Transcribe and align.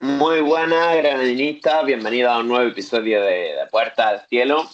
Muy 0.00 0.40
buenas, 0.40 0.96
granadinistas. 0.96 1.84
Bienvenidos 1.84 2.30
a 2.30 2.38
un 2.38 2.48
nuevo 2.48 2.68
episodio 2.68 3.22
de, 3.22 3.54
de 3.54 3.66
Puerta 3.70 4.08
al 4.08 4.26
Cielo. 4.28 4.68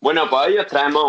Bueno, 0.00 0.30
pues 0.30 0.46
hoy 0.46 0.58
os 0.58 0.66
traemos 0.66 1.04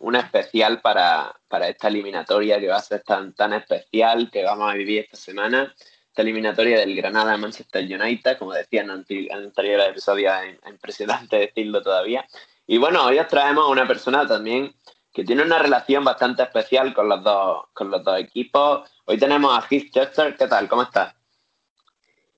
un, 0.00 0.16
especial 0.16 0.80
para, 0.80 1.34
esta 1.68 1.88
eliminatoria 1.88 2.60
que 2.60 2.68
va 2.68 2.76
a 2.76 2.82
ser 2.82 3.02
tan, 3.02 3.34
tan 3.34 3.52
especial 3.52 4.30
que 4.30 4.44
vamos 4.44 4.70
a 4.70 4.74
vivir 4.74 5.04
esta 5.04 5.16
semana. 5.16 5.74
Esta 6.08 6.22
eliminatoria 6.22 6.78
del 6.78 6.94
Granada-Manchester 6.96 7.84
United, 7.84 8.36
como 8.38 8.52
decía 8.52 8.82
en, 8.82 8.90
anteriores 8.90 9.88
episodios, 9.88 10.34
es 10.44 10.70
impresionante 10.70 11.36
decirlo 11.36 11.82
todavía. 11.82 12.26
Y 12.66 12.78
bueno, 12.78 13.06
hoy 13.06 13.18
os 13.18 13.28
traemos 13.28 13.64
a 13.64 13.70
una 13.70 13.86
persona 13.86 14.26
también 14.26 14.74
que 15.12 15.24
tiene 15.24 15.42
una 15.42 15.58
relación 15.58 16.04
bastante 16.04 16.42
especial 16.42 16.92
con 16.92 17.08
los 17.08 17.22
dos, 17.22 17.64
con 17.72 17.90
los 17.90 18.02
dos 18.02 18.18
equipos. 18.18 18.90
Hoy 19.04 19.18
tenemos 19.18 19.56
a 19.56 19.64
Heath 19.70 19.90
Chester. 19.92 20.36
¿Qué 20.36 20.48
tal? 20.48 20.68
¿Cómo 20.68 20.82
estás? 20.82 21.14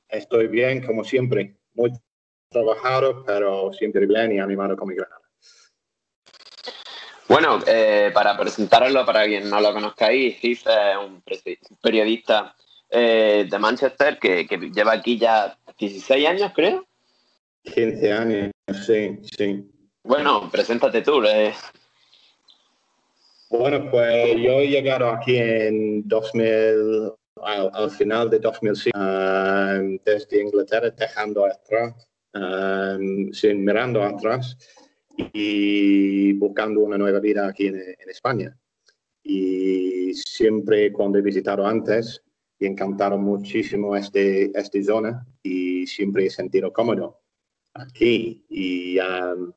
Estoy 0.09 0.48
bien, 0.48 0.84
como 0.84 1.02
siempre. 1.02 1.56
Muy 1.74 1.92
trabajado, 2.50 3.24
pero 3.24 3.72
siempre 3.72 4.06
bien 4.06 4.33
y 4.33 4.38
animado 4.38 4.77
con 4.77 4.88
mi 4.88 4.95
Granada. 4.95 5.22
Bueno, 7.27 7.60
eh, 7.66 8.10
para 8.12 8.36
presentarlo, 8.38 9.05
para 9.05 9.24
quien 9.24 9.48
no 9.48 9.60
lo 9.60 9.72
conozcáis, 9.72 10.36
Heath 10.42 10.66
es 10.66 10.97
un 10.98 11.22
periodista 11.83 12.55
eh, 12.91 13.47
de 13.50 13.58
Manchester 13.58 14.19
que, 14.19 14.47
lleva 14.72 14.92
aquí 14.92 15.19
ya 15.19 15.58
16 15.78 16.27
años, 16.27 16.52
creo. 16.55 16.86
15 17.64 18.12
años, 18.12 18.50
sí, 18.86 19.19
sí. 19.36 19.77
Bueno, 20.05 20.48
preséntate 20.51 21.02
tú. 21.02 21.23
Eh. 21.25 21.52
Bueno, 23.51 23.91
pues 23.91 24.37
yo 24.37 24.61
he 24.61 24.69
llegado 24.69 25.09
aquí 25.09 25.37
en 25.39 26.06
2000, 26.06 27.12
al, 27.42 27.91
final 27.91 28.31
de 28.31 28.39
2005, 28.39 28.98
um, 28.98 29.98
desde 30.05 30.42
Inglaterra, 30.42 30.91
dejando 30.91 31.47
atrás, 31.47 32.09
um, 32.34 33.33
sin 33.33 33.64
mirando 33.64 34.03
atrás 34.03 34.56
y 35.33 36.33
buscando 36.34 36.81
una 36.81 36.98
nueva 36.98 37.20
vida 37.20 37.48
aquí 37.48 37.69
en, 37.69 37.83
España. 38.06 38.56
Y 39.22 40.12
siempre 40.15 40.92
cuando 40.92 41.19
he 41.19 41.22
visitado 41.22 41.67
antes, 41.67 42.22
he 42.61 42.67
encantado 42.67 43.19
muchísimo 43.19 43.97
este, 43.97 44.50
esta 44.59 44.83
zona 44.83 45.27
y 45.42 45.87
siempre 45.87 46.27
he 46.27 46.31
sentido 46.31 46.72
cómodo 46.72 47.20
aquí. 47.75 48.44
Y 48.48 48.98
um, 49.00 49.53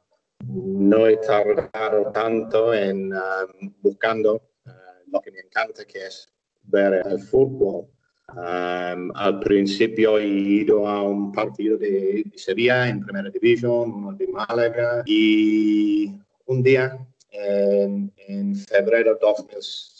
no 0.48 1.08
he 1.08 1.18
tardado 1.18 2.12
tanto 2.12 2.74
en 2.74 3.14
um, 3.14 3.74
buscando 3.82 4.36
uh, 4.66 5.12
lo 5.12 5.22
que 5.22 5.32
me 5.32 5.40
encanta, 5.40 5.86
que 5.86 6.08
es 6.08 6.32
ver 6.64 7.02
el 7.06 7.20
fútbol. 7.20 7.88
Um, 8.30 9.12
al 9.16 9.40
principio 9.42 10.18
he 10.18 10.26
ido 10.26 10.88
a 10.88 11.04
un 11.04 11.32
partido 11.32 11.78
de, 11.78 12.24
Sevilla 12.36 12.88
en 12.88 13.02
Primera 13.02 13.30
División, 13.30 13.94
uno 13.94 14.14
de 14.14 14.28
Málaga, 14.28 15.04
y 15.06 16.12
un 16.46 16.64
día 16.64 16.98
en, 17.32 18.56
febrero 18.56 19.16
de 19.16 19.20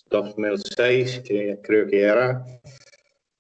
2006, 0.10 1.20
que 1.26 1.60
creo 1.62 1.88
que 1.88 2.02
era, 2.02 2.46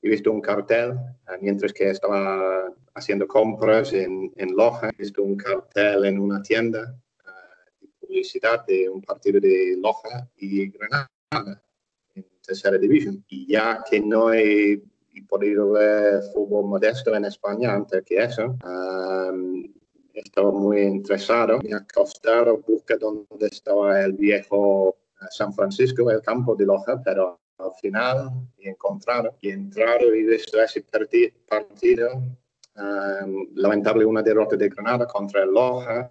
he 0.02 0.09
visto 0.09 0.31
un 0.31 0.41
cartel, 0.41 0.91
uh, 0.91 1.41
mientras 1.41 1.73
que 1.73 1.89
estaba 1.89 2.71
haciendo 2.94 3.27
compras 3.27 3.94
en, 3.94 4.31
en 4.35 4.55
Loja, 4.55 4.89
he 4.89 4.97
visto 4.97 5.23
un 5.23 5.38
cartel 5.38 6.05
en 6.05 6.19
una 6.19 6.41
tienda 6.41 6.95
uh, 7.25 7.81
de 7.81 7.88
publicidad 7.99 8.66
de 8.66 8.89
un 8.89 9.02
partido 9.02 9.39
de 9.39 9.75
Loja 9.77 10.27
y 10.38 10.69
Granada 10.69 11.09
tercera 12.52 12.77
división. 12.77 13.23
Y 13.29 13.47
ya 13.47 13.83
que 13.89 13.99
no 13.99 14.33
he, 14.33 14.81
podido 15.27 15.72
ver 15.72 16.22
fútbol 16.33 16.66
modesto 16.66 17.16
en 17.16 17.25
España 17.25 17.73
antes 17.73 18.03
que 18.03 18.17
eso, 18.17 18.57
um, 18.66 19.63
estaba 20.13 20.51
muy 20.51 20.81
interesado. 20.81 21.59
Me 21.63 21.73
ha 21.73 21.85
costado 21.94 22.57
buscar 22.67 23.00
dónde 23.00 23.47
estaba 23.47 24.01
el 24.03 24.13
viejo 24.13 24.97
San 25.29 25.53
Francisco, 25.53 26.09
el 26.09 26.22
campo 26.22 26.56
de 26.56 26.66
Loja, 26.66 27.01
pero 27.03 27.40
final 27.79 28.31
he 28.57 28.69
encontrado 28.69 29.38
y 29.41 29.51
entrado 29.51 30.16
y 30.16 30.25
visto 30.25 30.61
ese 30.61 30.83
partido. 31.47 32.09
Um, 32.73 33.49
lamentable 33.55 34.05
una 34.05 34.22
derrota 34.22 34.55
de 34.55 34.69
Granada 34.69 35.05
contra 35.05 35.44
el 35.44 35.51
Loja, 35.51 36.09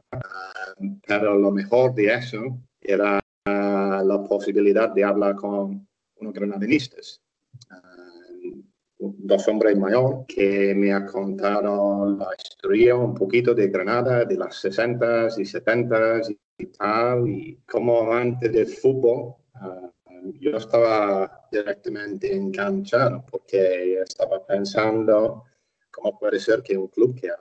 um, 0.78 1.00
pero 1.06 1.34
lo 1.34 1.50
mejor 1.50 1.94
de 1.94 2.12
eso 2.12 2.38
era 2.78 3.18
la 3.46 4.22
posibilidad 4.28 4.90
de 4.90 5.02
hablar 5.02 5.36
con 5.36 5.88
unos 6.16 6.34
granadinistas, 6.34 7.22
uh, 7.70 8.62
dos 8.98 9.48
hombres 9.48 9.78
mayores 9.78 10.26
que 10.28 10.74
me 10.74 10.92
han 10.92 11.06
contado 11.06 12.14
la 12.18 12.28
historia 12.36 12.94
un 12.94 13.14
poquito 13.14 13.54
de 13.54 13.68
Granada, 13.68 14.26
de 14.26 14.36
las 14.36 14.56
60 14.56 15.28
y 15.38 15.46
70 15.46 16.20
y 16.58 16.66
tal, 16.66 17.26
y 17.26 17.58
como 17.66 18.12
antes 18.12 18.52
del 18.52 18.66
fútbol, 18.66 19.34
uh, 19.62 19.90
yo 20.38 20.58
estaba 20.58 21.39
directamente 21.50 22.34
enganchado 22.34 23.24
porque 23.30 24.00
estaba 24.00 24.44
pensando 24.46 25.44
cómo 25.90 26.18
puede 26.18 26.38
ser 26.40 26.62
que 26.62 26.76
un 26.76 26.88
club 26.88 27.18
que 27.20 27.30
ha, 27.30 27.36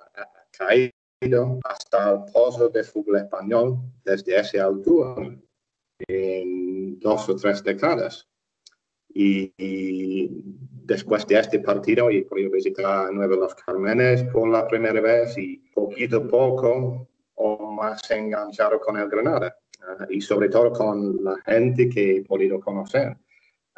caído 0.52 1.60
hasta 1.64 2.12
el 2.12 2.32
pozo 2.34 2.70
del 2.70 2.84
fútbol 2.84 3.18
español 3.18 3.78
desde 4.04 4.40
esa 4.40 4.66
altura 4.66 5.16
en 6.08 7.00
dos 7.00 7.30
o 7.30 7.36
tres 7.36 7.64
décadas. 7.64 8.28
Y, 9.12 9.54
después 10.86 11.26
de 11.28 11.40
este 11.40 11.60
partido 11.60 12.10
he 12.10 12.24
podido 12.24 12.52
visitar 12.52 13.12
Nueva 13.14 13.36
Los 13.36 13.56
Carmenes 13.56 14.24
por 14.24 14.50
la 14.50 14.68
primera 14.68 15.00
vez 15.00 15.38
y 15.38 15.58
poquito 15.74 16.18
a 16.18 16.28
poco 16.28 17.08
o 17.36 17.72
más 17.72 18.10
enganchado 18.10 18.80
con 18.80 18.98
el 18.98 19.08
Granada 19.08 19.56
ah, 19.82 20.08
y 20.10 20.20
sobre 20.20 20.50
todo 20.50 20.72
con 20.74 21.24
la 21.24 21.38
gente 21.46 21.90
que 21.90 22.18
he 22.18 22.24
podido 22.24 22.60
conocer. 22.60 23.16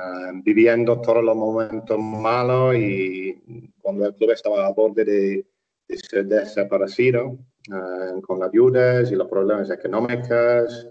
Ah, 0.04 0.32
viviendo 0.34 1.00
todos 1.02 1.24
los 1.24 1.36
momentos 1.36 2.00
malos 2.00 2.76
y 2.76 3.72
cuando 3.82 4.08
el 4.08 4.16
club 4.16 4.32
estaba 4.32 4.66
a 4.66 4.74
borde 4.74 5.06
de, 5.06 5.46
de 5.88 5.98
ser 5.98 6.26
desaparecido, 6.26 7.38
ah, 7.72 8.14
con 8.24 8.40
las 8.40 8.50
ayudas 8.50 9.12
y 9.12 9.16
los 9.16 9.28
problemas 9.28 9.70
económicos, 9.70 10.88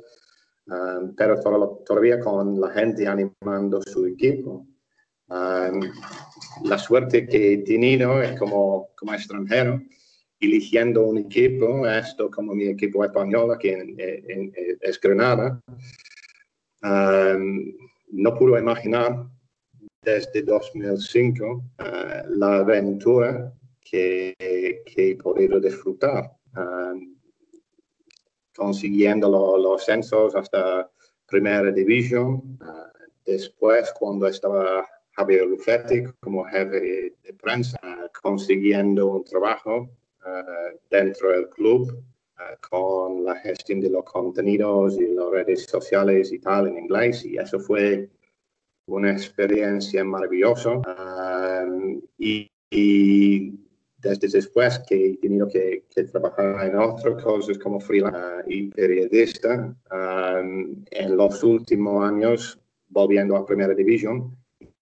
Um, 0.70 1.14
pero 1.16 1.40
todavía 1.84 2.20
con 2.20 2.60
la 2.60 2.70
gente 2.70 3.06
animando 3.06 3.82
su 3.82 4.06
equipo. 4.06 4.66
La 5.28 6.78
suerte 6.78 7.26
que 7.26 7.54
he 7.54 7.58
tenido 7.58 8.22
es 8.22 8.38
como, 8.38 8.88
como 8.96 9.14
extranjero, 9.14 9.80
eligiendo 10.38 11.06
un 11.06 11.18
equipo, 11.18 11.86
esto 11.88 12.30
como 12.30 12.54
mi 12.54 12.66
equipo 12.66 13.04
español, 13.04 13.56
que 13.58 14.76
es 14.80 15.00
Granada, 15.00 15.60
no 18.12 18.34
pude 18.34 18.60
imaginar 18.60 19.26
desde 20.02 20.42
2005 20.42 21.44
uh, 21.44 21.62
la 22.28 22.56
aventura 22.56 23.52
que, 23.80 24.34
que, 24.38 25.10
he 25.10 25.16
podido 25.16 25.60
disfrutar 25.60 26.30
consiguiendo 28.54 29.28
los 29.58 29.82
ascensos 29.82 30.34
hasta 30.34 30.90
primera 31.26 31.72
división. 31.72 32.58
Ah, 32.60 32.92
después, 33.24 33.92
cuando 33.98 34.26
estaba 34.26 34.86
Javier 35.12 35.46
Lufetti 35.46 36.04
como 36.20 36.44
jefe 36.44 37.14
de 37.22 37.34
prensa, 37.40 37.78
consiguiendo 38.22 39.06
un 39.06 39.24
trabajo 39.24 39.88
dentro 40.90 41.30
del 41.30 41.48
club 41.48 42.04
con 42.68 43.24
la 43.24 43.36
gestión 43.36 43.80
de 43.80 43.90
los 43.90 44.04
contenidos 44.04 44.98
y 44.98 45.06
las 45.14 45.30
redes 45.30 45.64
sociales 45.64 46.32
y 46.32 46.38
tal 46.38 46.68
en 46.68 46.78
inglés. 46.78 47.24
Y 47.24 47.36
eso 47.36 47.58
fue 47.60 48.08
una 48.86 49.12
experiencia 49.12 50.04
maravillosa. 50.04 50.80
y 52.18 52.50
desde 54.02 54.28
después 54.28 54.80
que 54.88 55.10
he 55.10 55.16
tenido 55.18 55.48
que, 55.48 55.84
trabajar 56.10 56.66
en 56.66 56.76
otras 56.76 57.22
cosas 57.22 57.58
como 57.58 57.80
freelance 57.80 58.44
y 58.46 58.68
periodista, 58.68 59.74
en 60.90 61.16
los 61.16 61.42
últimos 61.42 62.04
años 62.04 62.58
volviendo 62.88 63.36
a 63.36 63.46
Primera 63.46 63.74
División 63.74 64.36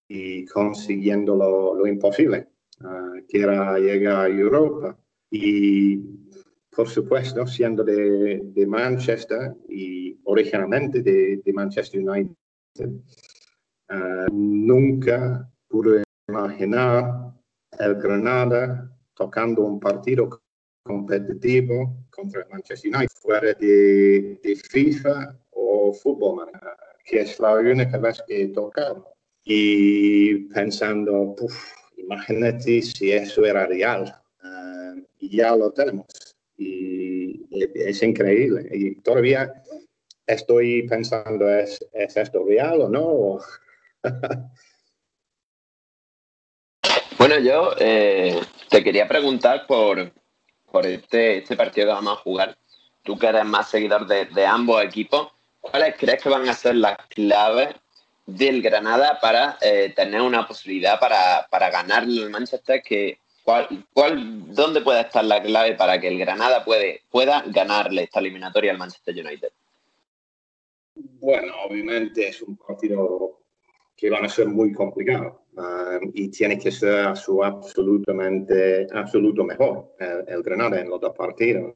y 0.06 0.44
consiguiendo 0.46 1.34
lo, 1.36 1.86
imposible, 1.86 2.48
uh, 2.80 3.26
que 3.28 3.40
era 3.40 3.78
llegar 3.78 4.26
a 4.26 4.28
Europa. 4.28 4.96
Y 5.30 6.00
por 6.78 6.88
supuesto, 6.88 7.44
siendo 7.44 7.82
de, 7.82 8.64
Manchester 8.68 9.52
y 9.68 10.16
originalmente 10.22 11.02
de, 11.02 11.52
Manchester 11.52 12.08
United, 12.08 12.36
uh, 13.90 14.32
nunca 14.32 15.50
pude 15.66 16.04
imaginar 16.28 17.34
el 17.80 17.94
Granada 17.96 18.96
tocando 19.14 19.62
un 19.62 19.80
partido 19.80 20.40
competitivo 20.84 21.96
contra 22.10 22.46
Manchester 22.48 22.94
United, 22.94 23.16
fuera 23.22 23.52
de, 23.54 24.38
FIFA 24.70 25.36
o 25.50 25.92
Football 25.92 26.48
que 27.04 27.22
es 27.22 27.40
la 27.40 27.54
única 27.54 27.98
vez 27.98 28.22
que 28.24 28.42
he 28.42 28.48
tocado. 28.50 29.14
Y 29.42 30.46
pensando, 30.54 31.34
imagínate 31.96 32.82
si 32.82 33.10
eso 33.10 33.44
era 33.44 33.66
real. 33.66 34.14
Uh, 34.44 35.02
ya 35.18 35.56
lo 35.56 35.72
tenemos. 35.72 36.06
Y 36.58 37.46
es 37.74 38.02
increíble. 38.02 38.68
Y 38.72 38.96
todavía 38.96 39.62
estoy 40.26 40.86
pensando, 40.88 41.48
¿es, 41.48 41.84
¿es 41.92 42.16
esto 42.16 42.44
real 42.44 42.80
o 42.82 42.88
no? 42.88 43.38
bueno, 47.18 47.38
yo 47.38 47.74
eh, 47.78 48.40
te 48.68 48.82
quería 48.84 49.06
preguntar 49.08 49.66
por, 49.66 50.12
por 50.70 50.86
este, 50.86 51.38
este 51.38 51.56
partido 51.56 51.86
que 51.86 51.92
vamos 51.94 52.18
a 52.18 52.22
jugar. 52.22 52.58
Tú 53.02 53.18
que 53.18 53.28
eres 53.28 53.44
más 53.44 53.70
seguidor 53.70 54.06
de, 54.06 54.26
de 54.26 54.44
ambos 54.44 54.82
equipos, 54.82 55.32
¿cuáles 55.60 55.96
crees 55.96 56.22
que 56.22 56.28
van 56.28 56.48
a 56.48 56.54
ser 56.54 56.74
las 56.74 56.98
claves 57.08 57.74
del 58.26 58.60
Granada 58.60 59.18
para 59.20 59.56
eh, 59.62 59.92
tener 59.96 60.20
una 60.20 60.46
posibilidad 60.46 61.00
para, 61.00 61.46
para 61.50 61.70
ganar 61.70 62.02
el 62.02 62.28
Manchester? 62.28 62.82
Que, 62.82 63.18
¿cuál, 63.92 64.54
¿Dónde 64.54 64.80
puede 64.80 65.00
estar 65.00 65.24
la 65.24 65.42
clave 65.42 65.74
para 65.74 66.00
que 66.00 66.08
el 66.08 66.18
Granada 66.18 66.64
puede, 66.64 67.02
pueda 67.10 67.42
ganarle 67.46 68.04
esta 68.04 68.20
eliminatoria 68.20 68.72
al 68.72 68.78
Manchester 68.78 69.14
United? 69.14 69.50
Bueno, 70.94 71.54
obviamente 71.64 72.28
es 72.28 72.42
un 72.42 72.56
partido 72.56 73.40
que 73.96 74.10
van 74.10 74.24
a 74.24 74.28
ser 74.28 74.48
muy 74.48 74.72
complicado 74.72 75.42
um, 75.56 76.10
y 76.14 76.28
tiene 76.28 76.58
que 76.58 76.70
ser 76.70 77.06
a 77.06 77.16
su 77.16 77.42
absolutamente 77.42 78.86
absoluto 78.92 79.44
mejor 79.44 79.94
el, 79.98 80.42
Granada 80.42 80.80
en 80.80 80.88
los 80.88 81.00
dos 81.00 81.14
partidos. 81.16 81.74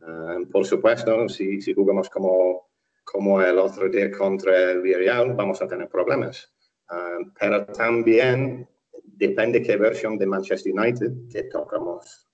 Um, 0.00 0.46
por 0.50 0.66
supuesto, 0.66 1.28
si, 1.28 1.60
jugamos 1.74 2.10
como, 2.10 2.68
como 3.04 3.40
el 3.40 3.58
otro 3.58 3.88
día 3.88 4.10
contra 4.10 4.72
el 4.72 4.82
Villarreal, 4.82 5.32
vamos 5.34 5.62
a 5.62 5.68
tener 5.68 5.88
problemas. 5.88 6.52
Um, 6.90 7.32
pero 7.38 7.64
también 7.66 8.68
depende 9.16 9.62
qué 9.62 9.76
versión 9.76 10.18
de 10.18 10.26
Manchester 10.26 10.72
United 10.72 11.12
que 11.30 11.44
tocamos, 11.44 12.28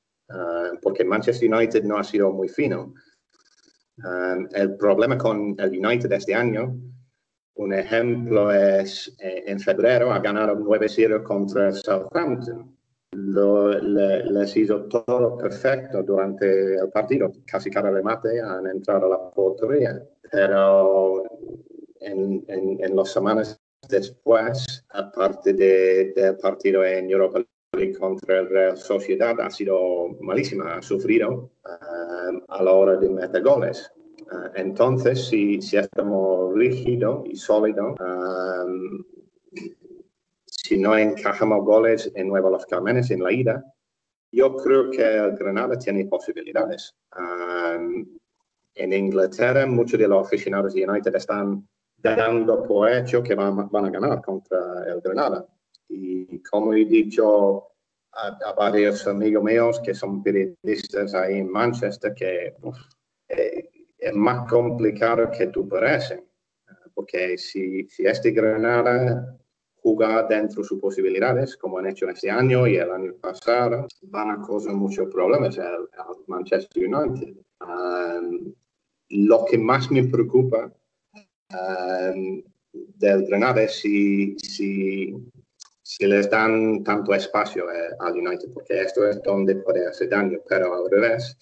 porque 0.82 1.04
Manchester 1.04 1.52
United 1.52 1.84
no 1.84 1.98
ha 1.98 2.04
sido 2.04 2.30
muy 2.32 2.48
fino. 2.48 2.94
Um, 4.02 4.48
el 4.52 4.76
problema 4.76 5.18
con 5.18 5.54
el 5.58 5.70
United 5.78 6.10
este 6.12 6.34
año, 6.34 6.74
un 7.54 7.74
ejemplo 7.74 8.50
es 8.50 9.14
eh, 9.18 9.44
en 9.46 9.60
febrero 9.60 10.12
ha 10.12 10.20
ganado 10.20 10.56
9-0 10.56 11.22
contra 11.22 11.72
Southampton. 11.72 12.74
Lo, 13.12 13.68
le, 13.68 14.24
les 14.24 14.56
hizo 14.56 14.84
todo 14.84 15.36
perfecto 15.36 16.02
durante 16.02 16.76
el 16.76 16.88
partido. 16.90 17.30
Casi 17.44 17.70
cada 17.70 17.90
remate 17.90 18.40
han 18.40 18.66
entrado 18.68 19.06
a 19.06 19.10
la 19.10 19.30
portería. 19.30 20.00
Pero 20.30 21.24
en, 22.00 22.42
en, 22.48 22.82
en 22.82 22.96
las 22.96 23.12
semanas 23.12 23.59
después, 23.90 24.84
aparte 24.90 25.52
del 25.52 26.14
de 26.14 26.32
partido 26.34 26.84
en 26.84 27.10
Europa 27.10 27.44
contra 27.98 28.40
el 28.40 28.48
Real 28.48 28.76
Sociedad 28.76 29.40
ha 29.40 29.50
sido 29.50 30.08
malísima, 30.20 30.74
ha 30.74 30.82
sufrido 30.82 31.50
uh, 31.64 32.40
a 32.48 32.62
la 32.62 32.72
hora 32.72 32.96
de 32.96 33.08
meter 33.08 33.42
goles. 33.42 33.90
Uh, 34.30 34.50
entonces, 34.54 35.28
si, 35.28 35.60
si, 35.62 35.76
estamos 35.76 36.54
rígidos 36.54 37.26
y 37.26 37.36
sólidos, 37.36 37.94
um, 38.00 39.04
si 40.46 40.78
no 40.78 40.96
encajamos 40.96 41.64
goles 41.64 42.10
en 42.14 42.28
Nueva 42.28 42.50
Los 42.50 42.66
Cármenes 42.66 43.10
en 43.10 43.22
la 43.22 43.32
ida, 43.32 43.64
yo 44.32 44.56
creo 44.56 44.90
que 44.90 45.02
el 45.02 45.36
Granada 45.36 45.78
tiene 45.78 46.06
posibilidades. 46.06 46.94
Um, 47.16 48.06
en 48.74 48.92
Inglaterra, 48.92 49.66
muchos 49.66 49.98
de 49.98 50.08
los 50.08 50.26
aficionados 50.26 50.74
de 50.74 50.88
United 50.88 51.14
están 51.14 51.68
dando 52.02 52.62
por 52.62 52.90
hecho 52.90 53.22
que 53.22 53.34
van, 53.34 53.68
van 53.70 53.86
a 53.86 53.90
ganar 53.90 54.22
contra 54.22 54.58
el 54.88 55.00
Granada. 55.00 55.46
Y 55.88 56.40
como 56.42 56.72
he 56.74 56.84
dicho 56.84 57.70
a, 58.12 58.52
varios 58.52 59.06
amigos 59.06 59.42
míos 59.42 59.80
que 59.84 59.94
son 59.94 60.22
periodistas 60.22 61.14
ahí 61.14 61.38
en 61.38 61.50
Manchester, 61.50 62.14
que 62.14 62.54
eh, 63.28 63.70
es 63.98 64.14
más 64.14 64.48
complicado 64.48 65.30
que 65.30 65.48
tú 65.48 65.68
pareces. 65.68 66.20
Porque 66.94 67.38
si, 67.38 67.88
si 67.88 68.04
este 68.04 68.30
Granada 68.32 69.36
juega 69.82 70.22
dentro 70.24 70.62
de 70.62 70.68
sus 70.68 70.80
posibilidades, 70.80 71.56
como 71.56 71.78
han 71.78 71.86
hecho 71.86 72.08
este 72.08 72.30
año 72.30 72.66
y 72.66 72.76
el 72.76 72.90
año 72.90 73.14
pasado, 73.20 73.86
van 74.02 74.30
a 74.30 74.46
causar 74.46 74.74
muchos 74.74 75.08
problemas 75.10 75.58
al, 75.58 75.88
Manchester 76.26 76.86
United. 76.86 77.36
Um, 77.60 78.54
lo 79.08 79.44
que 79.44 79.58
más 79.58 79.90
me 79.90 80.04
preocupa 80.04 80.72
um, 81.52 82.42
del 82.72 83.26
Granada 83.26 83.66
si, 83.68 84.36
si 84.38 85.14
si 85.90 86.06
les 86.06 86.30
dan 86.30 86.84
tanto 86.84 87.12
espacio 87.12 87.68
eh, 87.68 87.90
al 87.98 88.14
United, 88.14 88.52
porque 88.54 88.80
esto 88.82 89.08
es 89.08 89.20
donde 89.24 89.56
puede 89.56 89.88
hacer 89.88 90.08
daño, 90.08 90.38
pero 90.48 90.72
al 90.72 90.88
revés, 90.88 91.36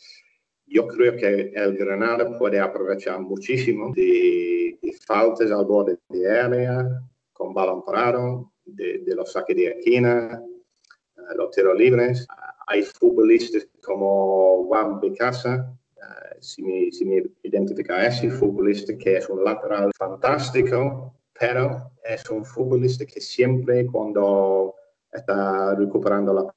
yo 0.65 0.89
creo 0.89 1.17
que 1.17 1.53
el 1.55 1.77
Granada 1.77 2.39
puede 2.39 2.59
aprovechar 2.59 3.21
muchísimo 3.21 3.93
de, 3.95 4.79
faltas 5.07 5.51
al 5.51 5.67
borde 5.67 5.99
de 6.09 6.31
área, 6.31 6.89
con 7.35 7.53
balón 7.53 7.85
parado, 7.85 8.51
de, 8.65 9.03
los 9.15 9.33
saques 9.33 9.55
de 9.55 9.67
esquina, 9.67 10.43
uh, 10.43 11.37
los 11.37 11.51
tiros 11.51 11.77
libres. 11.77 12.27
hay 12.67 12.83
futbolistas 12.83 13.69
como 13.85 14.65
Juan 14.65 14.99
Picasa, 14.99 15.78
si, 16.41 16.63
me, 16.63 16.91
si 16.91 17.05
me 17.05 17.23
identifica 17.43 18.07
ese 18.07 18.31
futbolista 18.31 18.97
que 18.97 19.17
es 19.17 19.29
un 19.29 19.45
lateral 19.45 19.91
fantástico, 19.97 21.15
pero 21.39 21.91
es 22.05 22.29
un 22.31 22.45
futbolista 22.45 23.05
que 23.07 23.21
siempre 23.21 23.87
cuando 23.87 24.75
está 25.13 25.75
recuperando 25.75 26.33
la 26.33 26.53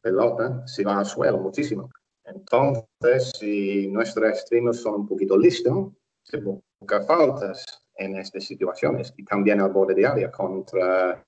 pelota 0.00 0.66
se 0.66 0.84
va 0.84 0.98
al 0.98 1.06
suelo 1.06 1.38
muchísimo. 1.38 1.90
Entonces, 2.24 3.32
si 3.38 3.88
nuestros 3.88 4.28
extremos 4.28 4.80
son 4.80 5.00
un 5.00 5.08
poquito 5.08 5.36
listos, 5.36 5.88
se 6.22 6.38
busca 6.38 7.02
faltas 7.02 7.64
en 7.96 8.16
estas 8.16 8.44
situaciones 8.44 9.12
y 9.16 9.24
también 9.24 9.60
al 9.60 9.70
borde 9.70 9.94
de 9.94 10.06
área 10.06 10.30
contra 10.30 11.24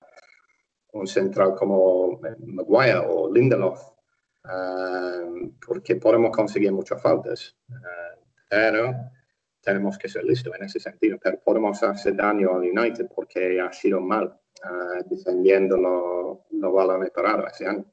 un 0.93 1.07
central 1.07 1.55
como 1.55 2.21
Maguire 2.47 3.03
o 3.09 3.33
Lindelof, 3.33 3.92
uh, 4.45 5.53
porque 5.67 5.97
podemos 5.97 6.31
conseguir 6.35 6.73
muchas 6.73 7.01
faltas. 7.01 7.57
Uh, 7.69 8.21
pero 8.49 8.95
tenemos 9.61 9.97
que 9.97 10.09
ser 10.09 10.25
listos 10.25 10.55
en 10.57 10.65
ese 10.65 10.81
sentido, 10.81 11.19
pero 11.23 11.41
podemos 11.41 11.83
hacer 11.83 12.17
daño 12.17 12.55
al 12.55 12.63
United 12.63 13.09
porque 13.15 13.61
ha 13.61 13.73
sido 13.73 14.01
mal 14.01 14.27
uh, 14.65 15.09
defendiendo 15.09 15.77
los 15.77 16.39
lo 16.51 16.73
balones 16.73 17.11
parados 17.11 17.53
ese 17.53 17.67
año. 17.67 17.92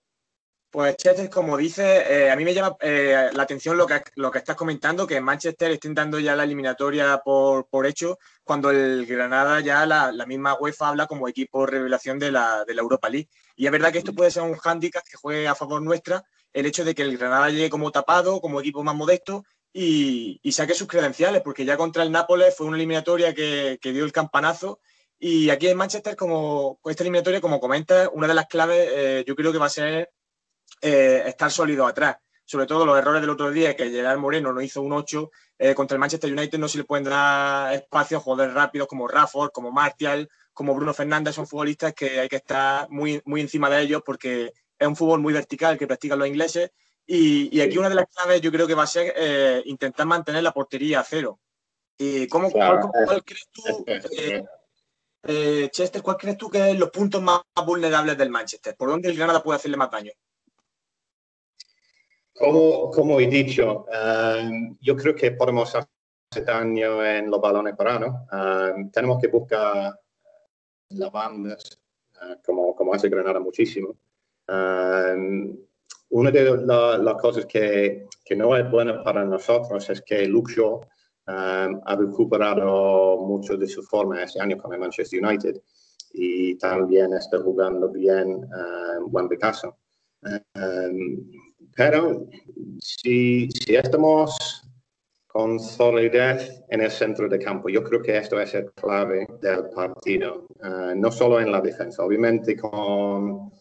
Pues 0.72 0.98
Chester, 0.98 1.32
como 1.32 1.58
dice, 1.58 2.26
eh, 2.26 2.30
a 2.30 2.36
mí 2.36 2.46
me 2.46 2.54
llama 2.54 2.78
eh, 2.82 3.32
la 3.34 3.42
atención 3.42 3.76
lo 3.76 3.88
que, 3.88 4.04
lo 4.16 4.30
que 4.30 4.38
estás 4.38 4.56
comentando, 4.56 5.08
que 5.08 5.20
Manchester 5.20 5.72
está 5.72 5.90
dando 5.94 6.20
ya 6.20 6.36
la 6.36 6.44
eliminatoria 6.44 7.20
por, 7.26 7.68
por 7.68 7.88
hecho, 7.88 8.20
cuando 8.44 8.70
el 8.70 9.08
Granada 9.08 9.62
ya 9.62 9.88
la, 9.88 10.12
la, 10.12 10.28
misma 10.28 10.54
UEFA 10.60 10.90
habla 10.90 11.08
como 11.08 11.28
equipo 11.28 11.66
revelación 11.66 12.20
de 12.20 12.32
la, 12.32 12.66
de 12.66 12.76
la 12.76 12.82
Europa 12.84 13.10
League. 13.10 13.30
Y 13.56 13.66
es 13.66 13.72
verdad 13.72 13.92
que 13.92 13.98
esto 13.98 14.14
puede 14.14 14.30
ser 14.30 14.44
un 14.44 14.58
hándicap 14.58 15.04
que 15.04 15.18
juegue 15.18 15.48
a 15.48 15.56
favor 15.56 15.82
nuestra, 15.82 16.24
el 16.54 16.68
hecho 16.68 16.86
de 16.86 16.94
que 16.94 17.02
el 17.02 17.18
Granada 17.18 17.50
llegue 17.50 17.72
como 17.72 17.92
tapado, 17.92 18.40
como 18.40 18.60
equipo 18.60 18.84
más 18.84 18.96
modesto, 18.96 19.46
y, 19.74 20.40
saque 20.52 20.76
sus 20.76 20.88
credenciales, 20.88 21.42
porque 21.42 21.66
ya 21.66 21.78
contra 21.78 22.04
el 22.04 22.12
Nápoles 22.12 22.56
fue 22.56 22.68
una 22.68 22.78
eliminatoria 22.78 23.34
que, 23.34 23.80
dio 23.82 24.06
el 24.06 24.12
campanazo. 24.12 24.80
Y 25.18 25.50
aquí 25.50 25.68
en 25.68 25.78
Manchester, 25.78 26.16
como 26.16 26.78
con 26.82 26.92
esta 26.92 27.04
eliminatoria, 27.04 27.42
como 27.42 27.60
comenta, 27.60 28.10
una 28.14 28.28
de 28.28 28.34
las 28.36 28.48
claves 28.48 28.88
eh, 28.92 29.24
yo 29.28 29.36
creo 29.36 29.52
que 29.52 29.58
va 29.58 29.66
a 29.66 29.70
ser 29.70 30.12
eh, 30.82 31.24
estar 31.26 31.52
sólido 31.52 31.86
atrás. 31.86 32.18
Sobre 32.46 32.66
todo 32.66 32.86
los 32.86 32.98
errores 32.98 33.22
del 33.22 33.30
otro 33.30 33.52
día, 33.52 33.76
que 33.76 33.92
Gerard 33.92 34.18
Moreno 34.18 34.52
no 34.52 34.62
hizo 34.62 34.82
un 34.82 34.94
8, 34.94 35.32
eh, 35.60 35.76
contra 35.76 35.96
el 35.96 36.00
Manchester 36.00 36.32
United 36.32 36.58
no 36.58 36.68
se 36.68 36.80
le 36.80 36.84
pueden 36.84 37.04
dar 37.04 37.74
espacio 37.74 38.18
a 38.18 38.22
jugadores 38.22 38.54
rápidos 38.54 38.88
como 38.88 39.08
Rafford, 39.08 39.52
como 39.52 39.72
Martial, 39.72 40.30
como 40.54 40.74
Bruno 40.74 40.94
Fernández, 40.94 41.36
son 41.36 41.48
futbolistas 41.48 41.94
que 41.94 42.20
hay 42.20 42.28
que 42.28 42.38
estar 42.38 42.90
muy, 42.90 43.22
muy 43.26 43.42
encima 43.42 43.70
de 43.70 43.82
ellos 43.82 44.02
porque 44.06 44.54
es 44.78 44.88
un 44.88 44.96
fútbol 44.96 45.20
muy 45.20 45.34
vertical 45.34 45.78
que 45.78 45.86
practican 45.86 46.18
los 46.18 46.28
ingleses 46.28 46.72
y, 47.12 47.60
aquí 47.60 47.76
una 47.80 47.90
de 47.90 47.96
las 47.96 48.06
claves 48.08 48.40
yo 48.40 48.52
creo 48.52 48.68
que 48.68 48.76
va 48.76 48.84
a 48.84 48.88
ser 48.88 49.12
eh, 49.18 49.64
intentar 49.66 50.06
mantener 50.06 50.44
la 50.44 50.52
portería 50.52 51.00
a 51.00 51.04
cero. 51.04 51.40
¿Y 51.98 52.28
cómo, 52.28 52.52
cuál, 52.52 53.24
crees 53.26 53.50
tú, 53.52 53.64
eh, 55.24 55.70
Chester, 55.72 56.04
cuál 56.04 56.18
crees 56.18 56.38
tú 56.38 56.52
que 56.52 56.60
son 56.60 56.80
los 56.80 56.92
puntos 56.92 57.20
más 57.22 57.42
vulnerables 57.66 58.16
del 58.16 58.30
Manchester? 58.30 58.76
¿Por 58.78 58.90
dónde 58.90 59.10
el 59.10 59.18
Granada 59.18 59.42
puede 59.42 59.58
hacerle 59.58 59.76
más 59.76 59.90
daño? 59.90 60.12
Como, 62.40 62.90
como 62.90 63.20
he 63.20 63.28
dicho, 63.28 63.86
yo 64.82 64.96
creo 64.96 65.14
que 65.14 65.32
podemos 65.32 65.76
hacer 65.76 66.46
daño 66.46 67.06
en 67.06 67.30
los 67.30 67.42
balones 67.42 67.76
parados. 67.76 68.16
tenemos 68.92 69.22
que 69.22 69.28
buscar 69.28 70.00
las 70.90 71.12
bandas, 71.12 71.80
como, 72.46 72.74
como 72.76 72.94
hace 72.94 73.10
Granada 73.10 73.40
muchísimo 73.40 73.96
una 76.10 76.32
de 76.32 76.66
las 76.66 77.22
cosas 77.22 77.46
que, 77.46 78.08
que, 78.26 78.36
no 78.36 78.56
es 78.56 78.70
buena 78.70 79.04
para 79.04 79.24
nosotros 79.24 79.90
es 79.90 80.02
que 80.02 80.26
Luxo 80.26 80.78
um, 81.28 81.82
ha 81.86 81.96
recuperado 81.96 83.18
mucho 83.18 83.56
de 83.58 83.68
su 83.68 83.84
forma 83.84 84.24
este 84.24 84.42
año 84.42 84.58
con 84.58 84.74
el 84.74 84.80
Manchester 84.80 85.24
United 85.24 85.62
y 86.14 86.56
también 86.56 87.14
está 87.14 87.40
jugando 87.40 87.90
bien 87.90 88.28
um, 88.28 89.12
Juan 89.12 89.30
Picasso. 89.30 89.78
Um, 90.24 91.32
pero 91.76 92.28
si, 92.80 93.50
si 93.52 93.76
estamos 93.76 94.64
con 95.32 95.60
solidez 95.60 96.64
en 96.70 96.82
el 96.82 96.90
centro 96.90 97.30
de 97.30 97.38
campo. 97.38 97.70
Yo 97.70 97.84
creo 97.84 98.02
que 98.02 98.18
esto 98.18 98.42
es 98.42 98.52
el 98.56 98.72
clave 98.74 99.28
del 99.40 99.70
partido, 99.70 100.48
uh, 100.64 100.96
no 100.96 101.12
solo 101.12 101.40
en 101.40 101.52
la 101.52 101.62
defensa. 101.62 102.04
Obviamente, 102.04 102.58
con, 102.58 103.52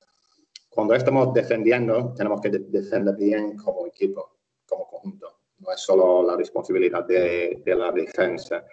cuando 0.70 0.94
estamos 0.94 1.34
defendiendo, 1.34 2.14
tenemos 2.16 2.40
que 2.40 2.48
de 2.48 2.60
defender 2.60 3.14
bien 3.16 3.56
como 3.58 3.86
equipo, 3.86 4.38
como 4.66 4.88
conjunto. 4.88 5.40
No 5.58 5.70
es 5.70 5.80
solo 5.80 6.22
la 6.26 6.36
responsabilidad 6.36 7.04
de, 7.04 7.60
de 7.62 7.74
la 7.74 7.92
defensa. 7.92 8.64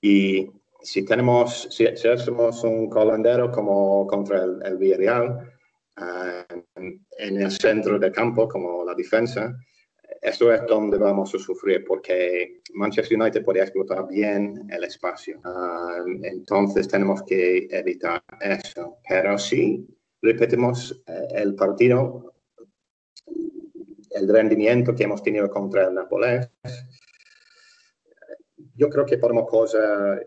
Y 0.00 0.48
si 0.80 1.04
tenemos, 1.04 1.66
si, 1.70 1.88
si 1.96 2.06
hacemos 2.06 2.62
un 2.62 2.88
colandero 2.88 3.50
como 3.50 4.06
contra 4.06 4.44
el, 4.44 4.62
el 4.64 4.76
Villarreal, 4.76 5.57
uh, 6.00 6.80
en 7.18 7.42
el 7.42 7.50
centro 7.50 7.98
del 7.98 8.12
campo, 8.12 8.48
como 8.48 8.84
la 8.84 8.94
defensa, 8.94 9.54
esto 10.20 10.52
es 10.52 10.66
donde 10.66 10.98
vamos 10.98 11.34
a 11.34 11.38
sufrir 11.38 11.84
porque 11.84 12.60
Manchester 12.74 13.20
United 13.20 13.44
puede 13.44 13.60
explotar 13.60 14.06
bien 14.08 14.68
el 14.70 14.84
espacio. 14.84 15.40
Ah, 15.44 16.02
entonces 16.22 16.88
tenemos 16.88 17.22
que 17.22 17.68
evitar 17.70 18.22
eso. 18.40 18.98
Pero 19.08 19.38
si 19.38 19.86
repetimos 20.20 21.02
eh, 21.06 21.28
el 21.36 21.54
partido, 21.54 22.34
el 24.10 24.28
rendimiento 24.28 24.94
que 24.94 25.04
hemos 25.04 25.22
tenido 25.22 25.48
contra 25.50 25.86
el 25.86 25.94
Nápoles, 25.94 26.50
yo 28.74 28.88
creo 28.88 29.06
que 29.06 29.18
podemos 29.18 29.48
causar 29.48 30.26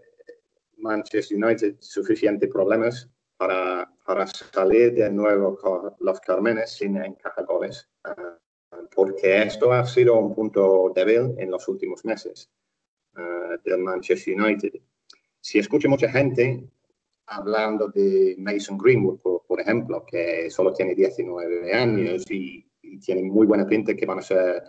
Manchester 0.78 1.38
United 1.38 1.76
suficientes 1.80 2.50
problemas 2.50 3.11
para, 3.42 3.92
para 4.06 4.28
salir 4.28 4.94
de 4.94 5.10
nuevo 5.10 5.58
con 5.58 5.96
los 6.00 6.20
Carmenes 6.20 6.74
sin 6.74 6.96
encajar 6.98 7.44
goles. 7.46 7.90
Ah, 8.04 8.38
porque 8.96 9.42
esto 9.42 9.74
ha 9.74 9.84
sido 9.84 10.16
un 10.16 10.36
punto 10.36 10.92
débil 10.94 11.34
en 11.40 11.50
los 11.50 11.68
últimos 11.68 12.06
meses 12.06 12.52
uh, 13.16 13.58
del 13.66 13.80
Manchester 13.80 14.40
United. 14.40 14.74
Si 15.40 15.58
escucho 15.58 15.90
mucha 15.90 16.08
gente 16.12 16.70
hablando 17.26 17.88
de 17.88 18.36
Mason 18.38 18.78
Greenwood, 18.78 19.20
por, 19.48 19.60
ejemplo, 19.60 20.06
que 20.06 20.52
solo 20.52 20.72
tiene 20.72 20.94
19 20.94 21.74
años 21.74 22.30
y, 22.30 22.68
tiene 23.04 23.24
muy 23.24 23.48
buena 23.48 23.66
pinta 23.66 23.96
que 23.96 24.06
van 24.06 24.20
a 24.20 24.22
ser 24.22 24.64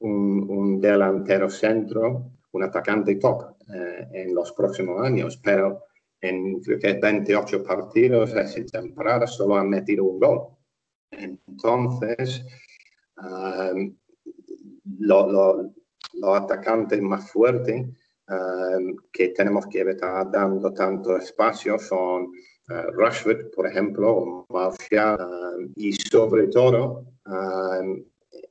un, 0.00 0.78
delantero 0.80 1.48
centro, 1.48 2.30
un 2.52 2.62
atacante 2.62 3.16
top 3.16 3.56
uh, 3.68 4.14
en 4.14 4.32
los 4.32 4.52
próximos 4.52 5.02
años, 5.02 5.38
pero 5.42 5.85
en 6.20 6.60
creo 6.60 6.78
que 6.78 6.94
28 6.94 7.62
partidos 7.62 8.34
esa 8.34 8.80
temporada 8.80 9.26
solo 9.26 9.56
han 9.56 9.68
metido 9.68 10.04
un 10.04 10.18
gol. 10.18 10.48
Entonces, 11.10 12.44
los 14.98 16.34
atacantes 16.34 17.00
más 17.00 17.30
fuertes 17.30 17.86
que 19.12 19.28
tenemos 19.28 19.66
que 19.66 19.82
estar 19.82 20.30
dando 20.30 20.72
tanto 20.72 21.16
espacio 21.16 21.78
son 21.78 22.24
uh, 22.68 22.90
Rashford, 22.96 23.50
por 23.54 23.66
ejemplo, 23.66 24.44
Martial, 24.48 25.70
y 25.76 25.92
sobre 25.92 26.48
todo 26.48 27.04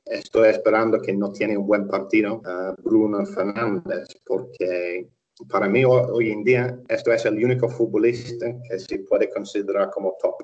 estoy 0.06 0.48
esperando 0.48 1.00
que 1.00 1.12
no 1.12 1.30
tiene 1.32 1.58
un 1.58 1.66
buen 1.66 1.86
partido 1.88 2.36
uh, 2.36 2.80
Bruno 2.82 3.24
Fernández, 3.26 4.08
porque 4.24 5.10
para 5.48 5.68
mí 5.68 5.84
hoy 5.84 6.30
en 6.30 6.44
día 6.44 6.78
esto 6.88 7.12
es 7.12 7.24
el 7.26 7.44
único 7.44 7.68
futbolista 7.68 8.46
que 8.68 8.78
se 8.78 9.00
puede 9.00 9.30
considerar 9.30 9.90
como 9.90 10.16
top. 10.20 10.42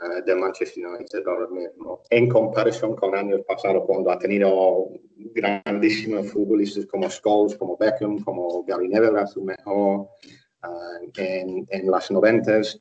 Eh, 0.00 0.22
de 0.24 0.32
Manchester 0.32 0.86
United 0.86 1.26
ahora 1.26 1.48
mismo, 1.48 2.02
en 2.08 2.28
comparación 2.28 2.94
con 2.94 3.16
años 3.16 3.40
pasados 3.44 3.82
cuando 3.84 4.12
ha 4.12 4.18
tenido 4.18 4.90
grandísimos 5.34 6.30
futbolistas 6.30 6.86
como 6.86 7.10
Scholes, 7.10 7.56
como 7.56 7.76
Beckham, 7.76 8.22
como 8.22 8.62
Gary 8.62 8.86
Neville 8.86 9.18
a 9.18 9.26
su 9.26 9.42
mejor 9.42 10.08
uh, 10.62 11.10
en, 11.16 11.66
en, 11.68 11.90
las 11.90 12.12
noventas, 12.12 12.80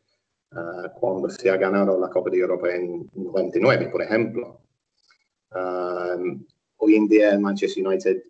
uh, 0.52 0.90
cuando 1.00 1.28
se 1.32 1.50
ha 1.50 1.58
ganado 1.58 2.00
la 2.00 2.08
Copa 2.08 2.30
de 2.30 2.38
Europa 2.38 2.70
en 2.76 3.10
99, 3.16 3.88
por 3.88 4.04
ejemplo. 4.04 4.62
Hoy 6.80 6.96
en 6.96 7.08
día 7.08 7.40
Manchester 7.40 7.88
United 7.88 8.22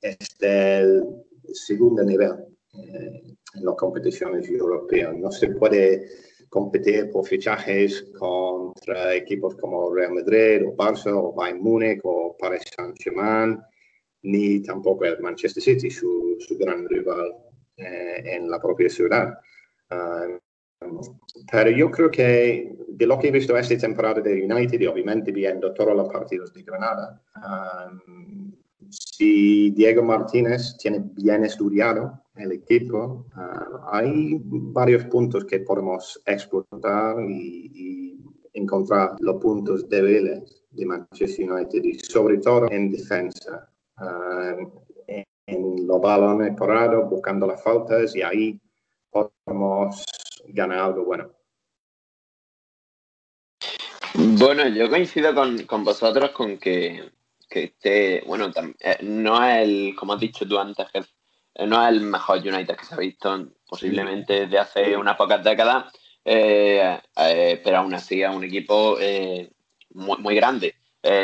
es 0.00 0.38
del 0.38 1.22
segundo 1.54 2.02
nivel 2.02 2.32
eh, 2.74 3.36
en 3.54 3.64
las 3.64 3.74
competiciones 3.76 4.48
europeas. 4.48 5.16
No 5.16 5.30
se 5.30 5.48
puede 5.48 6.08
competir 6.48 7.10
por 7.10 7.26
fichajes 7.26 8.02
contra 8.18 9.14
equipos 9.14 9.56
como 9.56 9.94
Real 9.94 10.12
Madrid 10.12 10.66
o 10.66 10.76
Barça 10.76 11.12
o 11.12 11.32
Bayern 11.32 11.62
Múnich 11.62 12.00
o 12.04 12.36
Paris 12.38 12.62
Saint-Germain, 12.76 13.58
ni 14.22 14.62
tampoco 14.62 15.04
el 15.04 15.20
Manchester 15.20 15.62
City, 15.62 15.90
su, 15.90 16.36
su 16.38 16.58
gran 16.58 16.86
rival 16.88 17.34
eh, 17.76 18.22
en 18.24 18.50
la 18.50 18.60
propia 18.60 18.88
ciudad. 18.88 19.38
Uh, 19.90 20.38
pero 21.50 21.70
yo 21.70 21.90
creo 21.90 22.10
que 22.10 22.76
de 22.88 23.06
lo 23.06 23.18
que 23.18 23.28
he 23.28 23.30
visto 23.30 23.56
esta 23.56 23.76
temporada 23.76 24.20
de 24.20 24.44
United 24.44 24.80
y 24.80 24.86
obviamente 24.86 25.32
viendo 25.32 25.72
todos 25.72 25.94
los 25.96 26.12
partidos 26.12 26.52
de 26.52 26.62
Granada, 26.62 27.22
um, 27.36 28.52
Diego 29.70 30.02
Martínez 30.02 30.76
tiene 30.78 31.02
bien 31.14 31.44
estudiado 31.44 32.22
el 32.36 32.52
equipo, 32.52 33.26
uh, 33.36 33.78
hay 33.90 34.40
varios 34.42 35.04
puntos 35.04 35.44
que 35.44 35.60
podemos 35.60 36.20
explotar 36.26 37.16
y, 37.28 38.18
encontrar 38.54 39.16
los 39.20 39.40
puntos 39.40 39.88
débiles 39.88 40.62
de 40.72 40.84
Manchester 40.84 41.50
United 41.50 41.82
y 41.84 41.98
sobre 42.00 42.36
todo 42.36 42.70
en 42.70 42.92
defensa. 42.92 43.70
Uh, 43.98 44.82
en, 45.06 45.86
los 45.86 46.00
balones 46.00 46.54
parados, 46.56 47.08
buscando 47.08 47.46
las 47.46 47.62
faltas 47.62 48.14
y 48.14 48.22
ahí 48.22 48.60
podemos 49.10 50.04
ganar 50.48 50.78
algo 50.78 51.04
bueno. 51.04 51.30
Bueno, 54.14 54.68
yo 54.68 54.88
coincido 54.90 55.34
con, 55.34 55.64
con 55.64 55.84
vosotros 55.84 56.30
con 56.30 56.58
que 56.58 57.10
que 57.52 57.64
esté, 57.64 58.22
bueno, 58.26 58.50
eh, 58.80 58.96
no 59.02 59.46
es 59.46 59.58
el, 59.58 59.94
como 59.94 60.14
has 60.14 60.20
dicho 60.20 60.48
tú 60.48 60.58
antes, 60.58 60.86
eh, 60.94 61.66
no 61.66 61.82
es 61.82 61.92
el 61.92 62.00
mejor 62.00 62.38
United 62.38 62.76
que 62.76 62.84
se 62.86 62.94
ha 62.94 62.98
visto 62.98 63.48
posiblemente 63.68 64.46
desde 64.46 64.58
hace 64.58 64.96
unas 64.96 65.16
pocas 65.16 65.44
décadas, 65.44 65.92
eh, 66.24 66.98
pero 67.62 67.78
aún 67.78 67.92
así 67.92 68.22
es 68.22 68.30
un 68.30 68.44
equipo 68.44 68.96
muy, 69.90 70.18
muy, 70.18 70.34
grande, 70.34 70.74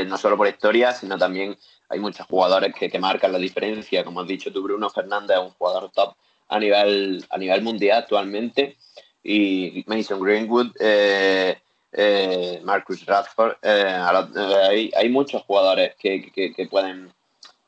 no 0.07 0.19
solo 0.19 0.37
por 0.37 0.49
historia, 0.49 0.93
sino 0.93 1.17
también 1.17 1.57
hay 1.89 1.99
muchos 1.99 2.27
jugadores 2.27 2.75
que, 2.75 2.91
que, 2.91 2.99
marcan 2.99 3.33
la 3.33 3.39
diferencia, 3.39 4.05
como 4.05 4.21
has 4.21 4.29
dicho 4.29 4.53
tú, 4.53 4.63
Bruno 4.63 4.91
Fernández 4.91 5.39
es 5.39 5.43
un 5.43 5.51
jugador 5.51 5.91
top 5.93 6.15
a 6.49 6.59
nivel, 6.59 7.25
a 7.31 7.39
nivel 7.39 7.63
mundial 7.63 8.01
actualmente, 8.01 8.77
y 9.23 9.83
Mason 9.87 10.21
Greenwood 10.21 10.73
Marcus 12.63 13.07
Radford, 13.07 13.57
eh, 13.63 13.99
eh, 14.37 14.91
hay, 14.95 15.09
muchos 15.09 15.43
jugadores 15.43 15.95
que, 15.97 16.69
pueden, 16.71 17.13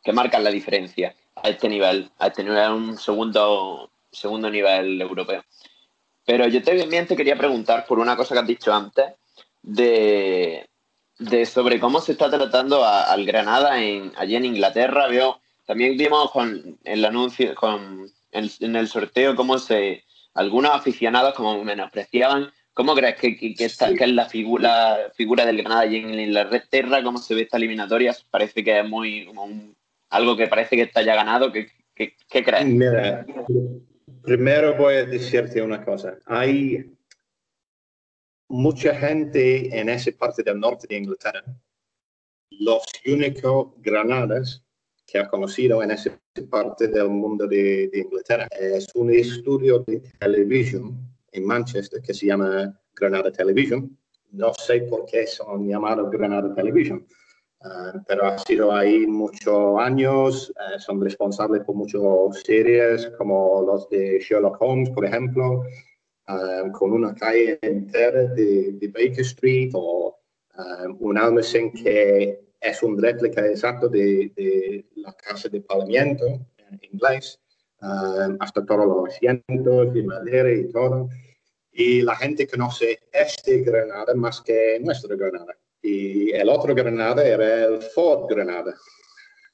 que 0.03 0.13
marcan 0.13 0.45
la 0.45 0.51
diferencia 0.51 1.15
a 1.37 1.49
este 1.49 1.69
nivel, 1.69 2.11
a 2.19 2.27
este 2.27 2.45
nivel, 2.45 2.73
un 2.73 2.99
segundo, 2.99 3.91
segundo 4.11 4.51
nivel 4.51 5.01
europeo. 5.01 5.43
Pero 6.27 6.47
yo 6.49 6.63
también 6.63 7.07
te 7.07 7.17
quería 7.17 7.37
preguntar 7.37 7.87
por 7.87 7.99
una 7.99 8.17
cosa 8.17 8.35
que 8.35 8.41
has 8.41 8.47
dicho 8.47 8.73
antes, 8.73 9.07
de, 9.63 10.69
sobre 11.47 11.81
cómo 11.81 12.01
se 12.01 12.13
está 12.13 12.31
tratando 12.31 12.85
al 12.85 13.25
Granada 13.25 13.83
en, 13.83 14.13
allí 14.17 14.37
en 14.37 14.45
Inglaterra. 14.45 15.09
Veo, 15.09 15.41
también 15.67 15.97
vimos 15.97 16.31
con 16.31 16.79
el 16.85 17.05
anuncio, 17.05 17.55
con, 17.55 18.11
en, 18.33 18.77
el 18.77 18.89
sorteo, 18.89 19.35
cómo 19.35 19.59
se 19.59 20.05
algunos 20.35 20.73
aficionados 20.73 21.35
como 21.35 21.63
menospreciaban 21.65 22.53
¿Cómo 22.81 22.95
crees 22.95 23.17
que, 23.17 23.37
que, 23.37 23.65
es 23.67 23.79
la 24.09 24.25
figura, 24.25 25.13
figura 25.15 25.45
del 25.45 25.59
Granada 25.59 25.85
y 25.85 25.97
en 25.97 26.33
la 26.33 26.45
red 26.45 26.63
Terra? 26.71 27.03
¿Cómo 27.03 27.19
se 27.19 27.35
ve 27.35 27.43
esta 27.43 27.59
eliminatoria? 27.59 28.17
Parece 28.31 28.65
que 28.65 28.81
es 28.81 28.89
muy 28.89 29.31
algo 30.09 30.35
que 30.35 30.47
parece 30.47 30.77
que 30.77 30.83
está 30.85 31.03
ya 31.03 31.15
ganado. 31.15 31.53
¿Qué, 31.53 31.69
qué, 31.95 32.43
crees? 32.43 32.65
Mira, 32.65 33.27
primero 34.23 34.79
voy 34.79 34.95
a 34.95 35.05
decirte 35.05 35.61
una 35.61 35.85
cosa. 35.85 36.17
Hay 36.25 36.91
mucha 38.49 38.95
gente 38.95 39.79
en 39.79 39.91
esa 39.91 40.11
parte 40.13 40.43
del 40.43 40.59
norte 40.59 40.87
de 40.89 40.97
Inglaterra. 40.97 41.45
Los 42.49 42.83
únicos 43.05 43.75
granadas 43.83 44.65
que 45.07 45.19
ha 45.19 45.29
conocido 45.29 45.83
en 45.83 45.91
esa 45.91 46.19
parte 46.49 46.89
del 46.89 47.11
mundo 47.11 47.47
de, 47.47 47.89
de 47.89 47.99
Inglaterra. 47.99 48.49
Es 48.59 48.89
un 48.95 49.11
estudio 49.11 49.81
de 49.81 50.01
televisión 50.19 51.10
en 51.33 51.45
Manchester 51.45 52.01
que 52.03 52.15
se 52.15 52.27
llama 52.27 52.79
Granada 52.95 53.31
Television. 53.31 53.97
No 54.33 54.53
sé 54.55 54.83
por 54.83 55.07
qué 55.07 55.27
son 55.27 55.67
llamados 55.67 56.11
Granada 56.11 56.55
Television, 56.55 57.05
pero 58.07 58.27
ha 58.27 58.39
sido 58.39 58.73
ahí 58.73 59.07
muchos 59.07 59.79
años, 59.81 60.53
son 60.79 61.01
responsables 61.01 61.65
por 61.65 61.75
muchas 61.75 62.01
series 62.45 63.09
como 63.19 63.63
los 63.63 63.89
de 63.91 64.21
Sherlock 64.21 64.57
Holmes, 64.61 64.91
por 64.91 65.05
ejemplo, 65.05 65.65
con 66.73 66.93
una 66.93 67.15
calle 67.15 67.59
entera 67.63 68.25
de, 68.25 68.91
Baker 68.95 69.21
Street 69.21 69.71
o 69.75 70.17
un 71.01 71.19
almacén 71.19 71.73
que 71.73 72.41
es 72.61 72.83
un 72.83 73.01
réplica 73.01 73.47
exacto 73.47 73.89
de, 73.89 74.33
de 74.37 74.87
la 74.97 75.13
casa 75.15 75.49
de 75.49 75.61
Parlamento 75.63 76.27
en 76.27 76.81
inglés, 76.93 77.41
hasta 77.81 78.65
todos 78.65 78.87
los 78.87 79.09
asientos 79.09 79.97
y 79.97 80.03
madera 80.03 80.53
y 80.53 80.71
todo. 80.71 81.09
Y 81.73 82.03
la 82.03 82.17
gente 82.17 82.47
conoce 82.47 83.01
este 83.13 83.63
Granada 83.63 84.15
más 84.15 84.41
que 84.41 84.79
nuestro 84.81 85.17
Granada. 85.17 85.57
Y 85.83 86.31
el 86.33 86.49
otro 86.49 86.75
Granada 86.75 87.25
era 87.25 87.65
el 87.65 87.81
Ford 87.83 88.29
Granada 88.29 88.75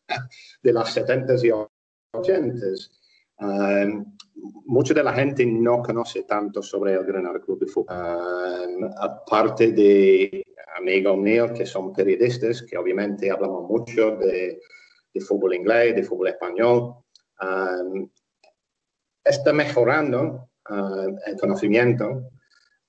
de 0.63 0.73
las 0.73 0.97
70s 0.97 1.45
y 1.45 2.17
80s. 2.17 2.91
Um, 3.39 4.17
mucha 4.65 4.95
de 4.95 5.03
la 5.03 5.13
gente 5.13 5.45
no 5.45 5.83
conoce 5.83 6.23
tanto 6.23 6.63
sobre 6.63 6.95
el 6.95 7.05
Granada 7.05 7.39
Club 7.41 7.61
de 7.61 7.67
Fútbol. 7.67 7.97
Um, 7.97 8.91
aparte 8.99 9.73
de 9.73 10.43
amigos 10.79 11.17
míos 11.19 11.53
que 11.53 11.67
son 11.67 11.93
periodistas, 11.93 12.63
que 12.63 12.77
obviamente 12.77 13.31
hablamos 13.31 13.69
mucho 13.69 14.17
de, 14.17 14.61
de 15.13 15.21
fútbol 15.21 15.55
inglés, 15.55 15.95
de 15.97 16.03
fútbol 16.03 16.29
español, 16.29 16.97
um, 17.41 18.09
está 19.27 19.53
mejorando 19.53 20.49
uh, 20.71 21.17
el 21.27 21.37
conocimiento 21.39 22.31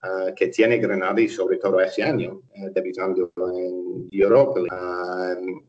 uh, 0.03 0.33
que 0.35 0.47
tiene 0.47 0.77
Granada 0.77 1.19
y 1.19 1.27
sobre 1.27 1.57
todo 1.57 1.81
ese 1.81 2.03
año, 2.03 2.41
uh, 2.55 2.69
debutando 2.71 3.31
en 3.53 4.07
Europa. 4.11 4.59
Um, 4.59 5.61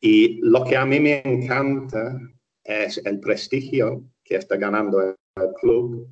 y 0.00 0.40
lo 0.42 0.64
que 0.64 0.76
a 0.76 0.86
mí 0.86 0.98
me 1.00 1.20
encanta 1.24 2.18
es 2.64 2.98
el 3.04 3.20
prestigio 3.20 4.04
que 4.24 4.36
está 4.36 4.56
ganando 4.56 5.00
el 5.00 5.16
club 5.60 6.08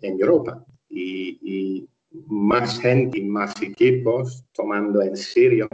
en 0.00 0.20
Europa. 0.20 0.64
Y, 0.88 1.38
y, 1.42 1.88
más 2.26 2.80
gente 2.80 3.18
y 3.18 3.24
más 3.24 3.60
equipos 3.60 4.42
tomando 4.52 5.02
en 5.02 5.14
serio 5.14 5.68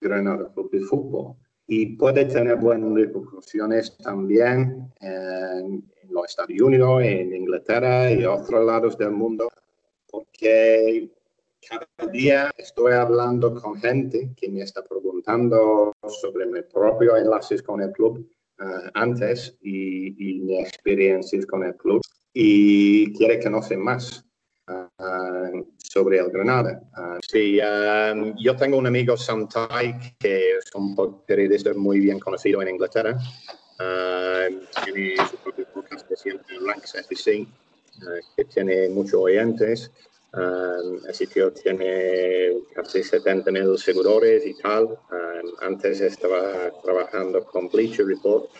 Granada 0.00 0.52
Club 0.52 0.70
de 0.72 0.80
Fútbol. 0.80 1.36
Y 1.66 1.96
puede 1.96 2.24
tener 2.26 2.56
buenas 2.56 2.92
repercusiones 2.94 3.96
también 3.98 4.92
en, 5.00 5.84
los 6.08 6.26
Estados 6.26 6.60
Unidos, 6.60 7.02
en 7.02 7.34
Inglaterra 7.34 8.10
y 8.12 8.24
otros 8.24 8.64
lados 8.64 8.96
del 8.96 9.10
mundo, 9.10 9.48
porque 10.08 11.10
cada 11.68 12.12
día 12.12 12.50
estoy 12.56 12.92
hablando 12.92 13.54
con 13.54 13.76
gente 13.76 14.30
que 14.36 14.48
me 14.48 14.62
está 14.62 14.84
preguntando 14.84 15.92
sobre 16.08 16.46
mis 16.46 16.62
propios 16.64 17.18
enlaces 17.18 17.62
con 17.62 17.82
el 17.82 17.90
club 17.90 18.24
uh, 18.60 18.88
antes 18.94 19.58
y, 19.60 20.14
y 20.16 20.40
mis 20.40 20.60
experiencias 20.60 21.44
con 21.44 21.64
el 21.64 21.74
club 21.76 22.00
y 22.32 23.12
quiere 23.14 23.42
conocer 23.42 23.78
más 23.78 24.25
uh, 24.98 25.64
sobre 25.78 26.18
el 26.18 26.30
Granada. 26.30 26.80
Uh, 26.96 27.18
sí, 27.26 27.60
um, 27.60 28.34
yo 28.38 28.56
tengo 28.56 28.78
un 28.78 28.86
amigo, 28.86 29.16
Sam 29.16 29.48
Tai, 29.48 30.16
que 30.18 30.56
es 30.56 30.74
un 30.74 30.94
periodista 31.26 31.72
muy 31.74 32.00
bien 32.00 32.18
conocido 32.18 32.62
en 32.62 32.68
Inglaterra. 32.68 33.16
Uh, 33.78 34.60
tiene 34.84 35.16
su 35.28 35.36
propio 35.38 35.66
podcast 35.74 36.08
que 36.08 36.16
se 36.16 36.30
llama 36.30 36.42
Ranks 36.66 36.94
FC, 36.94 37.46
que 38.36 38.44
tiene 38.44 38.88
muchos 38.88 39.20
oyentes. 39.20 39.90
Um, 40.36 41.00
el 41.06 41.14
sitio 41.14 41.50
tiene 41.50 42.52
casi 42.74 43.02
70 43.02 43.50
mil 43.52 43.78
seguidores 43.78 44.44
y 44.44 44.54
tal. 44.54 44.84
Um, 44.84 45.52
antes 45.60 46.00
estaba 46.00 46.70
trabajando 46.82 47.42
con 47.44 47.68
Bleacher 47.68 48.06
Report, 48.06 48.50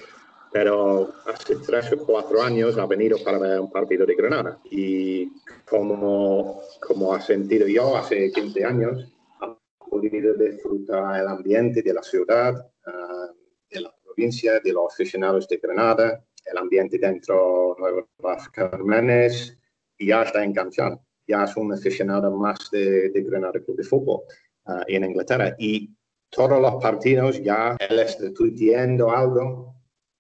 pero 0.59 1.13
hace 1.27 1.57
tres 1.57 1.93
o 1.93 1.99
cuatro 1.99 2.41
años 2.41 2.79
ha 2.79 2.87
venido 2.87 3.19
para 3.23 3.37
ver 3.39 3.61
un 3.61 3.71
partido 3.71 4.07
de 4.07 4.15
Granada. 4.15 4.59
Y 4.71 5.31
como, 5.69 6.63
como 6.81 7.13
ha 7.13 7.21
sentido 7.21 7.69
yo 7.69 7.95
hace 7.95 8.33
15 8.33 8.65
años, 8.65 9.13
ha 9.43 9.55
podido 9.91 10.33
disfrutar 10.33 11.21
el 11.21 11.29
ambiente 11.29 11.83
de 11.83 11.93
la 11.93 12.03
ciudad, 12.03 12.55
uh, 12.87 13.35
de 13.71 13.81
la 13.83 13.93
de 14.17 14.73
los 14.73 14.95
aficionados 14.95 15.47
de 15.47 15.59
Granada, 15.59 16.25
el 16.47 16.57
ambiente 16.57 16.97
dentro 16.97 17.77
de 17.77 18.07
Nuevas 18.19 18.49
Carmenes, 18.49 19.59
y 19.99 20.07
ya 20.07 20.23
está 20.23 20.43
enganchado. 20.43 21.03
Ya 21.29 21.45
es 21.45 21.55
un 21.59 21.71
aficionado 21.75 22.31
más 22.31 22.71
de, 22.71 23.11
de 23.11 23.23
Granada 23.25 23.61
Club 23.61 23.77
de 23.77 23.85
Fútbol 23.85 24.23
uh, 24.65 24.81
en 24.87 25.05
Inglaterra. 25.05 25.55
Y 25.59 25.95
todos 26.31 26.59
los 26.63 26.83
partidos 26.83 27.43
ya 27.43 27.77
él 27.79 27.99
está 27.99 28.33
tuiteando 28.33 29.11
algo 29.11 29.76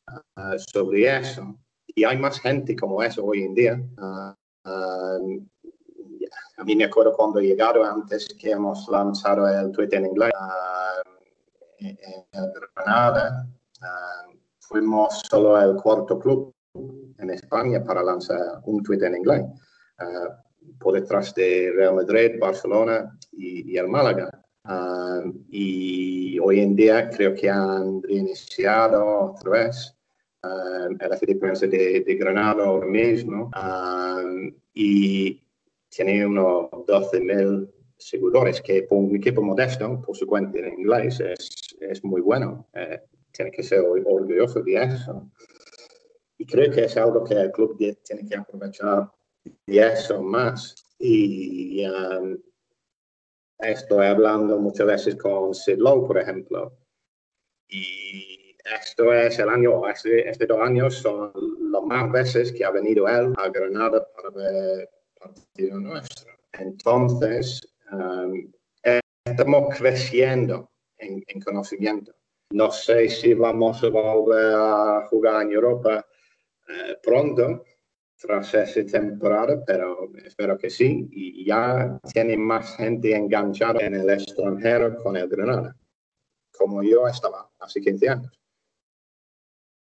uh, 0.08 0.58
sobre 0.58 1.18
eso. 1.18 1.56
Y 1.86 2.04
hay 2.04 2.18
más 2.18 2.40
gente 2.40 2.76
como 2.76 3.02
eso 3.02 3.24
hoy 3.24 3.42
en 3.42 3.54
día. 3.54 3.82
Uh, 3.98 4.34
a 6.58 6.64
mí 6.64 6.74
me 6.74 6.84
acuerdo 6.84 7.12
cuando 7.12 7.38
he 7.38 7.46
llegado 7.46 7.84
antes 7.84 8.34
que 8.38 8.50
hemos 8.50 8.88
lanzado 8.88 9.46
el 9.48 9.70
tweet 9.72 9.90
en 9.92 10.06
inglés 10.06 10.32
en 11.78 12.26
Granada 12.74 13.46
fuimos 14.68 15.22
solo 15.28 15.60
el 15.60 15.76
cuarto 15.76 16.18
club 16.18 16.52
en 17.18 17.30
España 17.30 17.82
para 17.82 18.02
lanzar 18.02 18.60
un 18.64 18.82
tweet 18.82 19.02
en 19.02 19.16
inglés, 19.16 19.42
uh, 20.00 20.78
por 20.78 20.94
detrás 20.94 21.34
de 21.34 21.72
Real 21.74 21.94
Madrid, 21.94 22.38
Barcelona 22.40 23.16
y, 23.32 23.76
el 23.76 23.88
Málaga. 23.88 24.30
Ah, 24.64 25.22
y 25.48 26.38
hoy 26.40 26.60
en 26.60 26.74
día 26.74 27.08
creo 27.10 27.34
que 27.34 27.48
han 27.48 28.02
reiniciado 28.02 29.32
otra 29.32 29.50
vez 29.50 29.95
la 31.08 31.16
frecuencia 31.16 31.68
de, 31.68 32.00
de 32.00 32.14
Granada 32.14 32.64
ahora 32.64 32.86
mismo 32.86 33.50
y 34.74 35.42
tiene 35.88 36.26
unos 36.26 36.70
12.000 36.70 37.70
seguidores, 37.96 38.60
que 38.60 38.82
por 38.82 38.98
un 38.98 39.16
equipo 39.16 39.42
modesto, 39.42 40.02
por 40.02 40.16
su 40.16 40.26
cuenta 40.26 40.58
en 40.58 40.80
inglés, 40.80 41.20
es, 41.20 41.48
es 41.80 42.04
muy 42.04 42.20
bueno. 42.20 42.68
Eh, 42.74 43.00
tiene 43.32 43.50
que 43.50 43.62
ser 43.62 43.80
orgulloso 43.80 44.62
de 44.62 44.82
eso. 44.82 45.30
Y 46.38 46.46
creo 46.46 46.70
que 46.70 46.84
es 46.84 46.96
algo 46.96 47.24
que 47.24 47.34
el 47.34 47.50
club 47.50 47.76
tiene 47.78 48.28
que 48.28 48.36
aprovechar 48.36 49.10
de 49.66 49.78
eso 49.78 50.22
más. 50.22 50.74
Y 50.98 51.84
um, 51.86 52.36
estoy 53.58 54.06
hablando 54.06 54.58
muchas 54.58 54.86
veces 54.86 55.16
con 55.16 55.54
Sid 55.54 55.78
Lowe, 55.78 56.06
por 56.06 56.18
ejemplo. 56.18 56.76
Y 57.68 58.45
esto 58.74 59.12
es 59.12 59.38
el 59.38 59.48
año, 59.48 59.88
este, 59.88 60.28
este 60.28 60.46
dos 60.46 60.60
años 60.60 60.94
son 60.96 61.32
las 61.70 61.82
más 61.82 62.10
veces 62.10 62.52
que 62.52 62.64
ha 62.64 62.70
venido 62.70 63.06
él 63.08 63.32
a 63.36 63.48
Granada 63.48 64.06
para 64.14 64.30
ver 64.30 64.90
partido 65.18 65.78
nuestro. 65.78 66.32
Entonces, 66.52 67.60
um, 67.92 68.52
estamos 69.24 69.76
creciendo 69.76 70.70
en, 70.98 71.22
en 71.26 71.40
conocimiento. 71.40 72.14
No 72.50 72.70
sé 72.70 73.08
si 73.08 73.34
vamos 73.34 73.82
a 73.82 73.88
volver 73.88 74.54
a 74.54 75.06
jugar 75.08 75.42
en 75.42 75.52
Europa 75.52 76.06
eh, 76.68 76.96
pronto, 77.02 77.64
tras 78.18 78.54
esa 78.54 78.84
temporada, 78.84 79.62
pero 79.64 80.10
espero 80.24 80.56
que 80.56 80.70
sí. 80.70 81.08
Y 81.10 81.44
ya 81.44 81.98
tiene 82.12 82.36
más 82.36 82.76
gente 82.76 83.14
enganchada 83.14 83.80
en 83.80 83.94
el 83.94 84.10
extranjero 84.10 84.96
con 85.02 85.16
el 85.16 85.28
Granada, 85.28 85.76
como 86.56 86.82
yo 86.82 87.06
estaba 87.06 87.50
hace 87.58 87.80
15 87.80 88.08
años. 88.08 88.40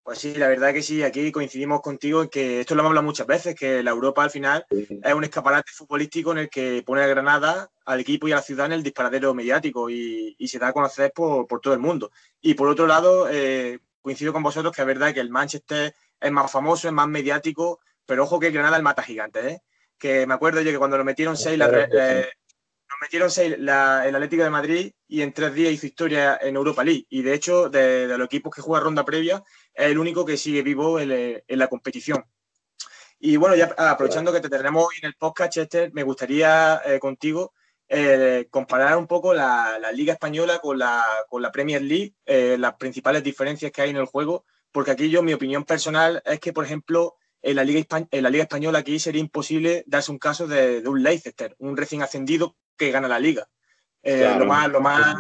Pues 0.03 0.19
sí, 0.19 0.35
la 0.35 0.49
verdad 0.49 0.73
que 0.73 0.83
sí, 0.83 1.03
aquí 1.03 1.31
coincidimos 1.31 1.83
contigo 1.83 2.23
en 2.23 2.29
que 2.29 2.61
esto 2.61 2.75
lo 2.75 2.81
hemos 2.81 2.91
hablado 2.91 3.07
muchas 3.07 3.27
veces, 3.27 3.55
que 3.55 3.83
la 3.83 3.91
Europa 3.91 4.25
al 4.25 4.31
final 4.31 4.67
es 4.71 5.15
un 5.15 5.25
escaparate 5.25 5.71
futbolístico 5.73 6.33
en 6.33 6.39
el 6.39 6.51
que 6.51 6.83
pone 6.85 7.03
a 7.03 7.07
Granada, 7.07 7.71
al 7.85 8.01
equipo 8.01 8.27
y 8.27 8.33
a 8.33 8.37
la 8.37 8.43
ciudad 8.43 8.67
en 8.67 8.73
el 8.73 8.83
disparadero 8.83 9.35
mediático 9.35 9.91
y, 9.91 10.35
se 10.49 10.59
da 10.59 10.69
a 10.69 10.73
conocer 10.73 11.13
por, 11.15 11.47
todo 11.61 11.75
el 11.75 11.81
mundo. 11.81 12.11
Y 12.41 12.55
por 12.55 12.69
otro 12.69 12.87
lado, 12.87 13.29
eh, 13.31 13.79
coincido 14.01 14.33
con 14.33 14.43
vosotros 14.43 14.75
que 14.75 14.81
es 14.81 14.87
verdad 14.87 15.13
que 15.13 15.21
el 15.21 15.31
Manchester 15.31 15.95
es 16.19 16.33
más 16.33 16.51
famoso, 16.51 16.89
es 16.89 16.95
más 16.95 17.09
mediático, 17.09 17.81
pero 18.07 18.25
ojo 18.25 18.41
que 18.41 18.51
Granada 18.51 18.77
es 18.77 18.79
el 18.79 18.85
mata 18.85 19.03
gigante, 19.03 19.49
¿eh? 19.49 19.63
Que 19.99 20.27
me 20.27 20.33
acuerdo 20.33 20.63
yo 20.63 20.73
que 20.73 20.79
cuando 20.79 20.97
lo 20.97 21.05
metieron 21.05 21.37
seis, 21.37 21.59
la, 21.59 21.69
metieron 23.01 23.31
seis 23.31 23.57
la, 23.59 24.07
el 24.07 24.15
Atlético 24.15 24.45
de 24.45 24.51
Madrid 24.51 24.93
y 25.09 25.23
en 25.23 25.33
tres 25.33 25.55
días 25.55 25.73
hizo 25.73 25.87
historia 25.87 26.39
en 26.41 26.57
Europa 26.57 26.85
League. 26.85 27.07
Y 27.09 27.23
de 27.23 27.35
hecho, 27.35 27.69
de, 27.71 28.07
los 28.07 28.27
equipos 28.27 28.55
que 28.55 28.63
juega 28.63 28.85
ronda 28.85 29.05
previa, 29.05 29.43
es 29.75 29.87
el 29.87 29.99
único 29.99 30.25
que 30.25 30.37
sigue 30.37 30.63
vivo 30.63 31.01
en, 31.01 31.43
la 31.49 31.69
competición. 31.69 32.25
Y 33.19 33.37
bueno, 33.37 33.55
ya 33.55 33.75
aprovechando 33.77 34.33
que 34.33 34.41
te 34.41 34.49
tenemos 34.49 34.85
hoy 34.85 34.97
en 35.03 35.09
el 35.09 35.15
podcast, 35.15 35.57
me 35.93 36.03
gustaría 36.03 36.81
eh, 36.85 36.99
contigo 36.99 37.53
eh, 37.89 38.47
comparar 38.51 38.97
un 38.97 39.07
poco 39.07 39.35
la, 39.35 39.79
Liga 39.93 40.13
Española 40.13 40.61
con 40.61 40.79
la, 40.79 41.05
con 41.29 41.43
la 41.43 41.51
Premier 41.51 41.83
League, 41.83 42.15
eh, 42.25 42.57
las 42.59 42.77
principales 42.77 43.25
diferencias 43.25 43.73
que 43.73 43.83
hay 43.83 43.91
en 43.91 43.97
el 43.97 44.07
juego, 44.07 44.45
porque 44.71 44.93
aquí 44.93 45.11
yo, 45.11 45.23
mi 45.23 45.33
opinión 45.33 45.65
personal 45.65 46.23
es 46.25 46.39
que, 46.39 46.53
por 46.53 46.65
ejemplo, 46.65 47.17
en 47.43 47.57
la 47.57 47.65
Liga, 47.65 48.07
en 48.11 48.23
la 48.23 48.31
Liga 48.31 48.45
Española 48.45 48.79
aquí 48.79 48.99
sería 49.01 49.21
imposible 49.21 49.83
darse 49.87 50.13
un 50.13 50.19
caso 50.19 50.47
de, 50.47 50.83
de 50.83 50.89
un 50.89 51.03
Leicester, 51.03 51.57
un 51.59 51.77
recién 51.77 52.03
ascendido 52.03 52.57
que 52.81 52.91
gana 52.91 53.09
la 53.09 53.19
liga. 53.19 53.47
Eh, 54.03 54.35
lo 54.39 54.47
más, 54.47 54.69
lo 54.69 54.81
más 54.81 55.17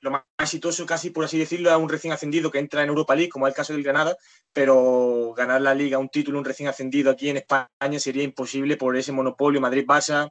lo 0.00 0.10
más 0.10 0.22
exitoso, 0.38 0.86
casi 0.86 1.10
por 1.10 1.24
así 1.24 1.38
decirlo, 1.38 1.70
a 1.70 1.78
un 1.78 1.88
recién 1.88 2.12
ascendido 2.12 2.50
que 2.50 2.58
entra 2.58 2.82
en 2.82 2.88
Europa 2.88 3.14
League, 3.14 3.30
como 3.30 3.46
es 3.46 3.52
el 3.52 3.56
caso 3.56 3.72
del 3.72 3.82
Granada, 3.82 4.16
pero 4.52 5.32
ganar 5.36 5.60
la 5.60 5.74
liga, 5.74 5.98
un 5.98 6.08
título, 6.08 6.38
un 6.38 6.44
recién 6.44 6.68
ascendido 6.68 7.10
aquí 7.10 7.28
en 7.28 7.38
España 7.38 7.98
sería 7.98 8.22
imposible 8.22 8.76
por 8.76 8.96
ese 8.96 9.12
monopolio 9.12 9.60
Madrid-Barça, 9.60 10.30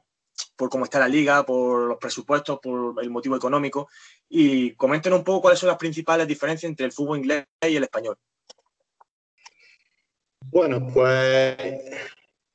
por 0.54 0.68
cómo 0.70 0.84
está 0.84 0.98
la 0.98 1.08
liga, 1.08 1.44
por 1.44 1.88
los 1.88 1.98
presupuestos, 1.98 2.58
por 2.60 3.02
el 3.02 3.10
motivo 3.10 3.36
económico. 3.36 3.88
Y 4.28 4.72
comenten 4.74 5.12
un 5.12 5.24
poco 5.24 5.42
cuáles 5.42 5.58
son 5.58 5.68
las 5.68 5.78
principales 5.78 6.26
diferencias 6.26 6.68
entre 6.68 6.86
el 6.86 6.92
fútbol 6.92 7.18
inglés 7.18 7.46
y 7.62 7.76
el 7.76 7.84
español. 7.84 8.16
Bueno, 10.40 10.86
pues 10.92 11.56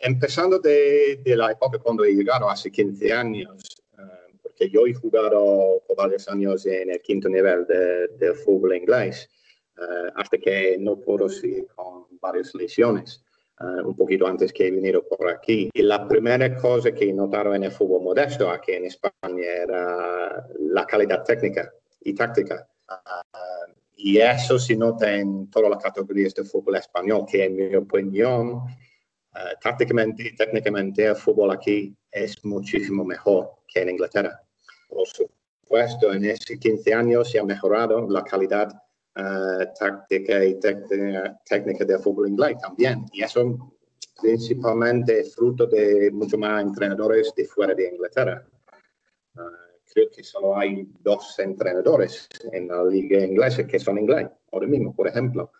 empezando 0.02 0.60
de, 0.60 1.22
la 1.26 1.52
época 1.52 1.80
cuando 1.80 2.04
he 2.04 2.14
llegado 2.14 2.50
hace 2.50 2.72
15 2.72 3.14
años, 3.14 3.84
eh, 3.98 4.34
porque 4.42 4.70
yo 4.70 4.86
he 4.86 4.94
jugado 4.94 5.82
por 5.88 5.98
varios 5.98 6.28
años 6.28 6.66
en 6.66 6.92
el 6.92 7.02
quinto 7.02 7.30
nivel 7.30 7.66
del 7.66 8.36
fútbol 8.36 8.76
inglés, 8.76 9.30
eh, 9.78 10.12
hasta 10.16 10.38
que 10.38 10.78
no 10.80 10.98
puedo 11.00 11.30
seguir 11.30 11.68
con 11.76 12.06
varias 12.20 12.54
lesiones. 12.56 13.24
Eh, 13.62 13.84
un 13.84 13.96
poquito 13.96 14.26
antes 14.26 14.52
que 14.52 14.68
he 14.68 14.72
venido 14.72 15.04
por 15.08 15.30
aquí. 15.30 15.70
Y 15.72 15.84
la 15.84 16.08
primera 16.08 16.56
cosa 16.56 16.92
que 16.92 17.14
notaron 17.14 17.56
en 17.56 17.66
el 17.66 17.72
fútbol 17.72 18.02
modesto 18.02 18.50
aquí 18.50 18.72
en 18.72 18.86
España 18.86 19.46
era 19.46 20.48
la 20.60 20.86
calidad 20.86 21.24
técnica 21.24 21.72
y 22.02 22.16
táctica. 22.16 22.68
Uh, 22.90 23.72
y 23.98 24.18
eso 24.18 24.58
se 24.58 24.76
nota 24.76 25.14
en 25.14 25.50
todas 25.52 25.70
las 25.70 25.84
categorías 25.84 26.34
del 26.34 26.46
fútbol 26.46 26.78
español, 26.78 27.26
que 27.30 27.46
en 27.46 27.56
mi 27.56 27.76
opinión, 27.76 28.64
uh, 29.36 29.60
tácticamente 29.62 30.28
y 30.28 30.36
técnicamente 30.36 31.06
el 31.06 31.16
fútbol 31.16 31.52
aquí 31.52 31.96
es 32.12 32.44
muchísimo 32.44 33.04
mejor 33.04 33.52
que 33.68 33.82
en 33.82 33.90
Inglaterra. 33.90 34.42
Por 34.90 35.08
supuesto, 35.08 36.14
en 36.14 36.26
esos 36.26 36.58
15 36.58 36.94
años 36.94 37.32
se 37.32 37.40
ha 37.40 37.44
mejorado 37.44 38.08
la 38.10 38.24
calidad 38.24 38.70
uh, 39.16 39.66
táctica 39.80 40.44
y 40.44 40.60
técnica 40.60 41.86
del 41.86 42.00
fútbol 42.00 42.30
inglés 42.30 42.58
también. 42.62 43.06
Y 43.14 43.24
eso 43.24 43.74
principalmente 44.22 45.24
fruto 45.24 45.66
de 45.66 46.12
mucho 46.12 46.38
más 46.38 46.62
entrenadores 46.62 47.34
de 47.36 47.46
fuera 47.46 47.74
de 47.74 47.90
Inglaterra. 47.90 48.46
Uh, 49.36 49.72
creo 49.94 50.10
que 50.16 50.24
solo 50.24 50.58
hay 50.58 50.88
dos 51.00 51.38
entrenadores 51.40 52.28
en 52.52 52.68
la 52.68 52.84
liga 52.84 53.26
inglesa 53.26 53.66
que 53.66 53.80
son 53.80 53.98
inglés, 53.98 54.28
ahora 54.52 54.68
mismo, 54.68 54.96
por 54.96 55.08
ejemplo. 55.08 55.52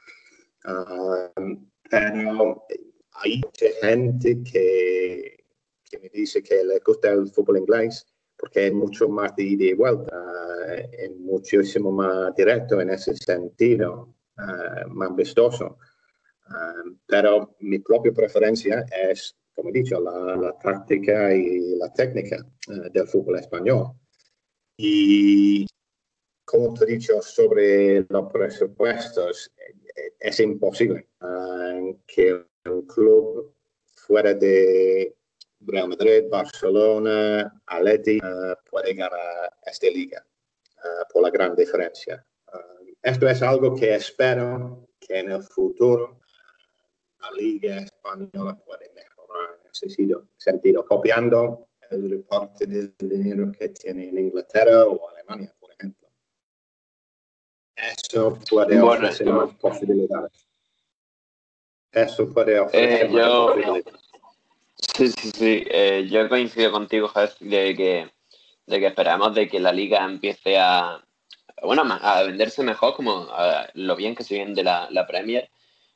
Pero 1.90 2.66
hay 3.14 3.42
gente 3.82 4.42
que, 4.44 5.44
que 5.90 6.00
me 6.00 6.10
dice 6.10 6.42
que 6.42 6.64
le 6.64 6.80
gusta 6.80 7.12
el 7.12 7.30
fútbol 7.30 7.58
inglés 7.58 8.06
porque 8.42 8.68
es 8.68 8.74
mucho 8.74 9.08
más 9.08 9.36
de 9.36 9.44
ida 9.44 9.66
y 9.66 9.74
vuelta, 9.74 10.18
es 10.92 11.12
muchísimo 11.12 11.92
más 11.92 12.36
directo 12.36 12.82
en 12.82 12.90
ese 12.90 13.16
sentido, 13.16 14.16
uh, 14.40 14.90
más 14.90 15.16
vistoso. 15.16 15.78
Uh, 16.50 16.98
pero 17.06 17.56
mi 17.60 17.78
propia 17.78 18.12
preferencia 18.12 18.84
es, 19.10 19.36
como 19.54 19.70
he 19.70 19.74
dicho, 19.74 20.02
la, 20.02 20.36
la 20.36 20.58
táctica 20.58 21.36
y 21.36 21.76
la 21.78 21.94
técnica 21.94 22.44
uh, 22.68 22.90
del 22.90 23.08
fútbol 23.08 23.38
español. 23.38 23.92
Y 24.76 25.68
como 26.44 26.74
te 26.74 26.86
he 26.86 26.98
dicho 26.98 27.22
sobre 27.22 28.08
los 28.10 28.32
presupuestos, 28.34 29.52
es 30.20 30.40
imposible 30.40 31.08
que 32.08 32.46
un 32.66 32.86
club 32.86 33.54
fuera 33.96 34.34
de 34.34 35.16
Real 35.62 35.90
Madrid, 35.90 36.24
Barcelona, 36.30 37.62
Atleti 37.66 38.18
uh, 38.18 38.56
puede 38.70 38.94
ganar 38.94 39.54
esta 39.66 39.88
liga 39.88 40.26
uh, 40.78 41.12
por 41.12 41.24
la 41.24 41.30
gran 41.30 41.56
diferencia. 41.56 42.26
Uh, 42.54 42.94
esto 43.02 43.28
es 43.28 43.42
algo 43.42 43.76
que 43.76 43.96
espero 43.96 44.88
que 45.00 45.20
en 45.20 45.32
el 45.32 45.44
futuro 45.44 46.20
la 47.22 47.32
liga 47.32 47.78
española 47.78 48.58
puede 48.66 48.92
mejorar 48.94 49.60
en 49.64 49.70
ese 49.72 50.16
sentido, 50.38 50.86
copiando 50.86 51.68
el 51.92 52.10
reporte 52.10 52.66
del 52.66 52.96
dinero 52.98 53.52
que 53.52 53.70
tiene 53.70 54.10
en 54.10 54.18
Inglaterra 54.18 54.86
o 54.86 55.10
Alemania, 55.10 55.54
por 55.60 55.72
ejemplo. 55.72 56.08
Eso 57.76 58.40
puede 58.50 58.80
ofrecer 58.82 59.28
más 59.28 59.54
posibilidades. 59.56 60.51
Eso 61.92 62.24
ofrecer 62.24 62.50
eh, 62.50 63.10
posibilidades. 63.10 63.86
Sí, 64.96 65.08
sí, 65.10 65.32
sí. 65.32 65.64
Eh, 65.70 66.08
yo 66.10 66.28
coincido 66.30 66.72
contigo, 66.72 67.08
Jez, 67.10 67.36
de 67.40 67.76
que, 67.76 68.10
de 68.66 68.80
que 68.80 68.88
esperamos 68.88 69.36
de 69.36 69.48
que 69.48 69.60
la 69.60 69.72
liga 69.72 70.04
empiece 70.04 70.58
a, 70.58 71.04
bueno, 71.62 71.84
a 72.02 72.24
venderse 72.24 72.64
mejor, 72.64 72.96
como 72.96 73.28
lo 73.76 73.96
bien 73.96 74.16
que 74.16 74.24
se 74.24 74.40
vende 74.40 74.64
la, 74.64 74.88
la 74.90 75.06
Premier, 75.06 75.50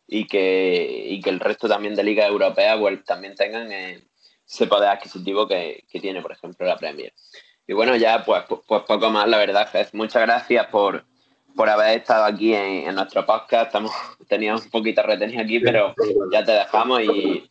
y 0.08 0.27
que, 0.27 1.05
y 1.10 1.21
que 1.21 1.29
el 1.29 1.39
resto 1.39 1.67
también 1.67 1.95
de 1.95 2.03
ligas 2.03 2.29
europeas 2.29 2.77
pues, 2.79 3.03
también 3.05 3.36
tengan 3.36 3.71
eh, 3.71 4.03
ese 4.47 4.67
poder 4.67 4.89
adquisitivo 4.89 5.47
que, 5.47 5.84
que, 5.89 5.99
tiene, 5.99 6.21
por 6.21 6.31
ejemplo, 6.31 6.67
la 6.67 6.77
Premier. 6.77 7.13
Y 7.67 7.73
bueno, 7.73 7.95
ya 7.95 8.23
pues, 8.23 8.43
pues 8.67 8.84
poco 8.84 9.10
más, 9.10 9.27
la 9.27 9.38
verdad, 9.38 9.67
Jez. 9.71 9.93
Muchas 9.93 10.21
gracias 10.21 10.67
por, 10.67 11.03
por 11.55 11.69
haber 11.69 11.99
estado 11.99 12.25
aquí 12.25 12.53
en, 12.53 12.87
en 12.87 12.95
nuestro 12.95 13.25
podcast. 13.25 13.67
Estamos, 13.67 13.91
teníamos 14.27 14.65
un 14.65 14.71
poquito 14.71 15.01
retenido 15.03 15.41
aquí, 15.41 15.59
pero 15.59 15.93
ya 16.31 16.43
te 16.43 16.51
dejamos 16.51 17.01
y 17.01 17.49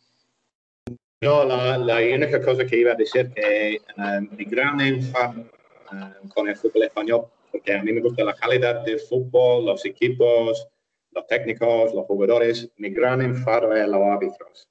no, 1.21 1.43
la, 1.43 1.77
la, 1.77 1.95
única 1.95 2.41
cosa 2.41 2.65
que 2.65 2.77
iba 2.77 2.91
a 2.91 2.95
decir 2.95 3.31
que 3.33 3.81
um, 3.97 4.27
mi 4.37 4.45
gran 4.45 4.79
enfado 4.79 5.45
um, 5.91 6.29
con 6.29 6.47
el 6.47 6.55
fútbol 6.55 6.83
español, 6.83 7.25
porque 7.51 7.73
a 7.73 7.81
mí 7.81 7.91
me 7.93 8.01
gusta 8.01 8.23
la 8.23 8.35
calidad 8.35 8.83
del 8.83 8.99
fútbol, 8.99 9.65
los 9.65 9.83
equipos, 9.85 10.67
los 11.11 11.25
técnicos, 11.25 11.93
los 11.93 12.05
jugadores, 12.05 12.69
mi 12.77 12.89
gran 12.89 13.21
enfado 13.21 13.73
es 13.73 13.87
los 13.87 14.01
árbitros. 14.01 14.69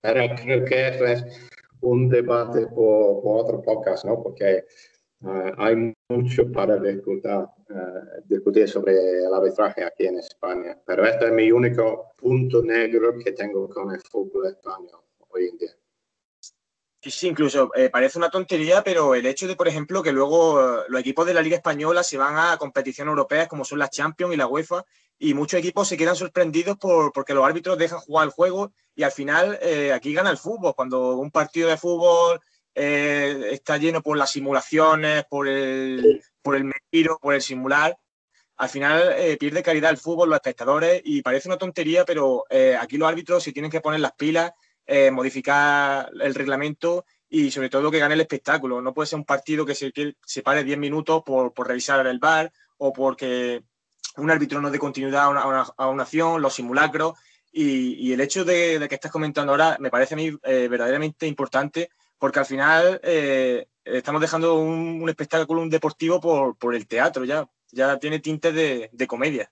Pero 0.00 0.34
creo 0.36 0.64
que 0.64 0.88
es 1.12 1.50
un 1.82 2.08
debate 2.08 2.66
por, 2.68 3.20
por 3.22 3.44
otro 3.44 3.60
podcast, 3.60 4.04
¿no? 4.04 4.22
Porque 4.22 4.64
uh, 5.22 5.52
hay 5.56 5.94
mucho 6.08 6.50
para 6.52 6.76
discutir, 6.76 7.30
uh, 7.30 7.48
discutir 8.24 8.68
sobre 8.68 8.92
el 8.94 9.32
arbitraje 9.32 9.84
aquí 9.84 10.06
en 10.06 10.18
España. 10.18 10.78
Pero 10.86 11.04
este 11.06 11.26
es 11.26 11.32
mi 11.32 11.50
único 11.50 12.12
punto 12.16 12.62
negro 12.62 13.14
que 13.18 13.32
tengo 13.32 13.68
con 13.68 13.92
el 13.92 14.00
fútbol 14.00 14.46
español 14.46 15.00
hoy 15.28 15.48
en 15.48 15.58
día. 15.58 15.70
Sí, 17.02 17.10
sí, 17.10 17.28
incluso 17.28 17.70
eh, 17.74 17.88
parece 17.88 18.18
una 18.18 18.28
tontería, 18.28 18.82
pero 18.84 19.14
el 19.14 19.24
hecho 19.24 19.48
de, 19.48 19.56
por 19.56 19.66
ejemplo, 19.66 20.02
que 20.02 20.12
luego 20.12 20.60
eh, 20.60 20.84
los 20.88 21.00
equipos 21.00 21.24
de 21.24 21.32
la 21.32 21.40
Liga 21.40 21.56
Española 21.56 22.02
se 22.02 22.18
van 22.18 22.36
a 22.36 22.58
competiciones 22.58 23.10
europeas 23.10 23.48
como 23.48 23.64
son 23.64 23.78
la 23.78 23.88
Champions 23.88 24.34
y 24.34 24.36
la 24.36 24.46
UEFA, 24.46 24.84
y 25.18 25.32
muchos 25.32 25.60
equipos 25.60 25.88
se 25.88 25.96
quedan 25.96 26.14
sorprendidos 26.14 26.76
por, 26.76 27.10
porque 27.12 27.32
los 27.32 27.46
árbitros 27.46 27.78
dejan 27.78 28.00
jugar 28.00 28.26
el 28.26 28.32
juego 28.32 28.72
y 28.94 29.02
al 29.02 29.12
final 29.12 29.58
eh, 29.62 29.94
aquí 29.94 30.12
gana 30.12 30.30
el 30.30 30.36
fútbol. 30.36 30.74
Cuando 30.74 31.16
un 31.16 31.30
partido 31.30 31.70
de 31.70 31.78
fútbol 31.78 32.38
está 32.74 33.76
lleno 33.76 34.02
por 34.02 34.16
las 34.16 34.30
simulaciones, 34.30 35.24
por 35.28 35.48
el, 35.48 36.22
por 36.42 36.56
el 36.56 36.64
mentir, 36.64 37.10
por 37.20 37.34
el 37.34 37.42
simular, 37.42 37.96
al 38.56 38.68
final 38.68 39.14
pierde 39.38 39.62
calidad 39.62 39.90
el 39.90 39.96
fútbol, 39.96 40.28
los 40.28 40.36
espectadores, 40.36 41.00
y 41.04 41.22
parece 41.22 41.48
una 41.48 41.56
tontería, 41.56 42.04
pero 42.04 42.44
aquí 42.78 42.98
los 42.98 43.08
árbitros 43.08 43.42
se 43.42 43.52
tienen 43.52 43.70
que 43.70 43.80
poner 43.80 44.00
las 44.00 44.12
pilas 44.12 44.52
eh, 44.92 45.12
modificar 45.12 46.10
el 46.20 46.34
reglamento 46.34 47.04
y 47.28 47.52
sobre 47.52 47.70
todo 47.70 47.92
que 47.92 48.00
gane 48.00 48.14
el 48.14 48.22
espectáculo. 48.22 48.82
No 48.82 48.92
puede 48.92 49.06
ser 49.06 49.20
un 49.20 49.24
partido 49.24 49.64
que 49.64 49.76
se, 49.76 49.92
se 50.26 50.42
pare 50.42 50.64
10 50.64 50.78
minutos 50.78 51.22
por, 51.24 51.54
por, 51.54 51.68
revisar 51.68 52.04
el 52.08 52.18
bar 52.18 52.50
o 52.78 52.92
porque 52.92 53.62
un 54.16 54.32
árbitro 54.32 54.60
no 54.60 54.68
dé 54.68 54.80
continuidad 54.80 55.26
a 55.26 55.28
una, 55.28 55.60
a 55.76 55.88
una, 55.88 56.02
acción, 56.02 56.42
los 56.42 56.54
simulacros. 56.54 57.16
Y, 57.52 58.04
y 58.04 58.12
el 58.12 58.20
hecho 58.20 58.44
de, 58.44 58.80
de, 58.80 58.88
que 58.88 58.96
estás 58.96 59.12
comentando 59.12 59.52
ahora 59.52 59.76
me 59.78 59.90
parece 59.90 60.14
a 60.14 60.16
mí 60.16 60.36
eh, 60.42 60.66
verdaderamente 60.68 61.24
importante 61.24 61.90
porque 62.20 62.38
al 62.38 62.46
final 62.46 63.00
eh, 63.02 63.66
estamos 63.82 64.20
dejando 64.20 64.60
un, 64.60 65.02
un, 65.02 65.08
espectáculo, 65.08 65.62
un 65.62 65.70
deportivo 65.70 66.20
por, 66.20 66.56
por 66.56 66.74
el 66.76 66.86
teatro 66.86 67.24
ya. 67.24 67.50
Ya 67.72 67.98
tiene 67.98 68.18
tintes 68.18 68.52
de, 68.52 68.90
de 68.92 69.06
comedia. 69.06 69.50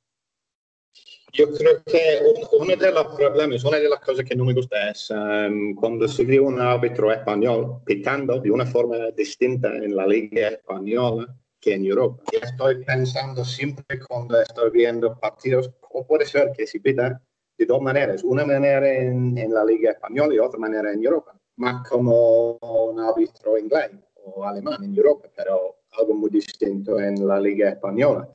Yo 1.33 1.52
creo 1.52 1.83
que 1.85 2.20
uno 2.59 2.74
de 2.74 2.90
los 2.90 3.14
problemas, 3.16 3.62
una 3.64 3.78
de 3.78 3.88
las 3.88 4.00
cosas 4.00 4.24
que 4.24 4.35
no 4.35 4.44
me 4.44 4.54
gusta 4.54 4.90
es 4.90 5.11
um, 5.11 5.74
cuando 5.74 6.09
se 6.09 6.24
ve 6.24 6.40
un 6.40 6.61
árbitro 6.61 7.12
español 7.12 7.81
pitando 7.85 8.40
de 8.40 8.50
una 8.50 8.66
forma 8.66 8.96
distinta 9.16 9.68
en 9.68 9.94
la 9.94 10.07
liga 10.07 10.48
española 10.48 11.33
que 11.61 11.74
en 11.74 11.85
Europa. 11.87 12.22
Y 12.33 12.44
estoy 12.44 12.85
pensando 12.85 13.44
siempre 13.44 14.00
cuando 14.00 14.40
estoy 14.40 14.70
viendo 14.70 15.18
partidos, 15.18 15.70
¿cómo 15.81 16.07
puede 16.07 16.26
ser 16.26 16.52
que 16.57 16.66
se 16.66 16.81
pita 16.81 17.22
de 17.57 17.66
dos 17.66 17.81
maneras? 17.81 18.24
Una 18.24 18.44
manera 18.44 18.92
en, 18.92 19.38
en 19.38 19.54
la 19.54 19.64
liga 19.64 19.92
española 19.92 20.35
y 20.35 20.38
otra 20.38 20.59
manera 20.59 20.92
en 20.92 21.04
Europa. 21.04 21.38
Más 21.58 21.86
como 21.88 22.56
un 22.60 23.00
árbitro 23.00 23.58
inglés 23.58 23.90
o 24.14 24.44
alemán 24.44 24.82
en 24.84 24.96
Europa, 24.96 25.28
pero 25.36 25.76
algo 25.98 26.14
muy 26.14 26.30
distinto 26.30 26.98
en 27.00 27.26
la 27.26 27.40
liga 27.40 27.70
española. 27.70 28.28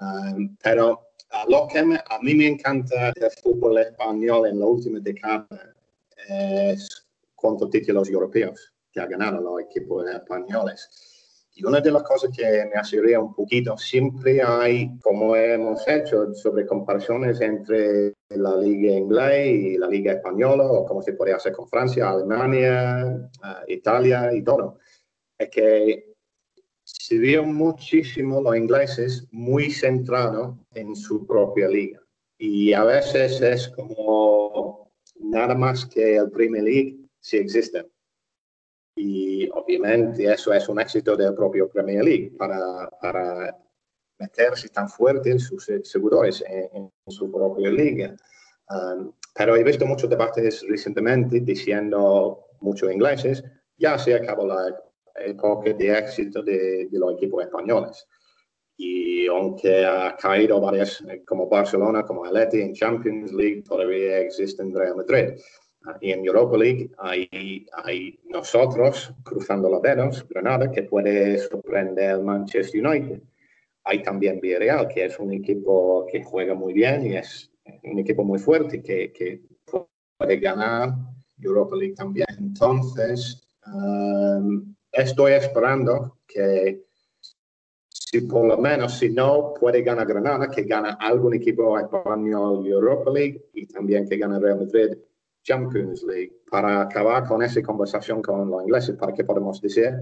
Um, 0.00 0.56
pero 0.62 1.08
a 1.30 1.44
lo 1.48 1.66
que 1.68 1.78
a 1.78 2.18
mí 2.20 2.34
me 2.34 2.46
encanta 2.46 3.12
el 3.14 3.30
fútbol 3.42 3.78
español 3.78 4.46
en 4.46 4.60
la 4.60 4.66
última 4.66 5.00
década 5.00 5.46
es 6.28 7.06
cuántos 7.34 7.70
títulos 7.70 8.08
europeos 8.08 8.74
que 8.92 9.00
ha 9.00 9.06
ganado 9.06 9.40
los 9.40 9.60
equipos 9.60 10.06
españoles. 10.08 11.15
Y 11.58 11.64
una 11.64 11.80
de 11.80 11.90
las 11.90 12.02
cosas 12.02 12.36
que 12.36 12.44
me 12.66 12.78
aseguraría 12.78 13.18
un 13.18 13.32
poquito, 13.32 13.78
siempre 13.78 14.42
hay, 14.42 14.90
como 14.98 15.34
hemos 15.34 15.88
hecho, 15.88 16.34
sobre 16.34 16.66
comparaciones 16.66 17.40
entre 17.40 18.12
la 18.28 18.56
liga 18.56 18.92
inglesa 18.92 19.38
y 19.38 19.78
la 19.78 19.88
liga 19.88 20.12
española, 20.12 20.64
o 20.64 20.84
como 20.84 21.00
se 21.00 21.14
podría 21.14 21.36
hacer 21.36 21.54
con 21.54 21.66
Francia, 21.66 22.10
Alemania, 22.10 23.30
eh, 23.42 23.72
Italia 23.72 24.34
y 24.34 24.42
todo. 24.42 24.78
Es 25.38 25.48
que 25.48 26.12
se 26.84 27.16
vio 27.16 27.42
muchísimo 27.42 28.42
los 28.42 28.54
ingleses 28.54 29.26
muy 29.30 29.70
centrados 29.70 30.58
en 30.74 30.94
su 30.94 31.26
propia 31.26 31.68
liga. 31.68 32.02
Y 32.36 32.74
a 32.74 32.84
veces 32.84 33.40
es 33.40 33.68
como 33.68 34.92
nada 35.20 35.54
más 35.54 35.86
que 35.86 36.16
el 36.16 36.30
Premier 36.30 36.64
League 36.64 36.98
si 37.18 37.38
existe 37.38 37.86
y 38.96 39.48
obviamente 39.50 40.24
eso 40.32 40.52
es 40.54 40.68
un 40.68 40.80
éxito 40.80 41.14
del 41.16 41.34
propio 41.34 41.68
Premier 41.68 42.02
League 42.02 42.32
para, 42.38 42.88
para 43.00 43.56
meterse 44.18 44.70
tan 44.70 44.88
fuerte 44.88 45.30
en 45.30 45.38
sus 45.38 45.70
seguidores 45.82 46.42
en, 46.48 46.90
su 47.06 47.30
propia 47.30 47.70
liga. 47.70 48.16
Um, 48.70 49.12
pero 49.34 49.54
he 49.54 49.62
visto 49.62 49.86
muchos 49.86 50.08
debates 50.08 50.64
recientemente 50.66 51.40
diciendo, 51.40 52.46
muchos 52.60 52.90
ingleses, 52.90 53.44
ya 53.76 53.98
se 53.98 54.14
acabó 54.14 54.46
la 54.46 54.74
época 55.16 55.74
de 55.74 55.98
éxito 55.98 56.42
de, 56.42 56.88
de 56.90 56.98
los 56.98 57.12
equipos 57.12 57.44
españoles. 57.44 58.06
Y 58.78 59.26
aunque 59.26 59.84
ha 59.84 60.16
caído 60.16 60.58
varias, 60.58 61.04
como 61.26 61.48
Barcelona, 61.48 62.02
como 62.02 62.24
Atleti 62.24 62.62
en 62.62 62.74
Champions 62.74 63.32
League, 63.32 63.62
todavía 63.62 64.20
existen 64.20 64.74
Real 64.74 64.96
Madrid. 64.96 65.38
Y 66.00 66.12
en 66.12 66.24
Europa 66.24 66.56
League 66.56 66.90
hay, 66.98 67.66
hay 67.84 68.18
nosotros 68.24 69.12
cruzando 69.22 69.68
los 69.68 69.82
dedos, 69.82 70.26
Granada, 70.28 70.70
que 70.70 70.82
puede 70.82 71.38
sorprender 71.38 72.10
al 72.10 72.24
Manchester 72.24 72.84
United. 72.84 73.22
Hay 73.84 74.02
también 74.02 74.40
Villarreal, 74.40 74.88
que 74.88 75.04
es 75.04 75.18
un 75.18 75.32
equipo 75.32 76.06
que 76.10 76.22
juega 76.24 76.54
muy 76.54 76.72
bien 76.72 77.06
y 77.06 77.16
es 77.16 77.50
un 77.84 77.98
equipo 77.98 78.24
muy 78.24 78.38
fuerte 78.38 78.82
que, 78.82 79.12
que 79.12 79.42
puede 80.18 80.38
ganar 80.38 80.94
Europa 81.40 81.76
League 81.76 81.94
también. 81.94 82.26
Entonces, 82.38 83.46
um, 83.66 84.74
estoy 84.90 85.32
esperando 85.32 86.18
que 86.26 86.84
si 87.88 88.20
por 88.22 88.46
lo 88.46 88.58
menos, 88.58 88.98
si 88.98 89.10
no 89.10 89.52
puede 89.58 89.82
ganar 89.82 90.06
Granada, 90.06 90.50
que 90.50 90.62
gana 90.62 90.96
algún 91.00 91.34
equipo 91.34 91.78
español 91.78 92.66
Europa 92.66 93.10
League 93.10 93.46
y 93.52 93.66
también 93.66 94.08
que 94.08 94.16
gane 94.16 94.38
Real 94.38 94.58
Madrid 94.58 94.96
Champions 95.46 96.02
League 96.02 96.32
para 96.50 96.82
acabar 96.82 97.24
con 97.24 97.42
esa 97.42 97.62
conversación 97.62 98.20
con 98.20 98.50
los 98.50 98.62
ingleses, 98.62 98.96
para 98.96 99.14
que 99.14 99.24
podemos 99.24 99.60
decir, 99.60 99.94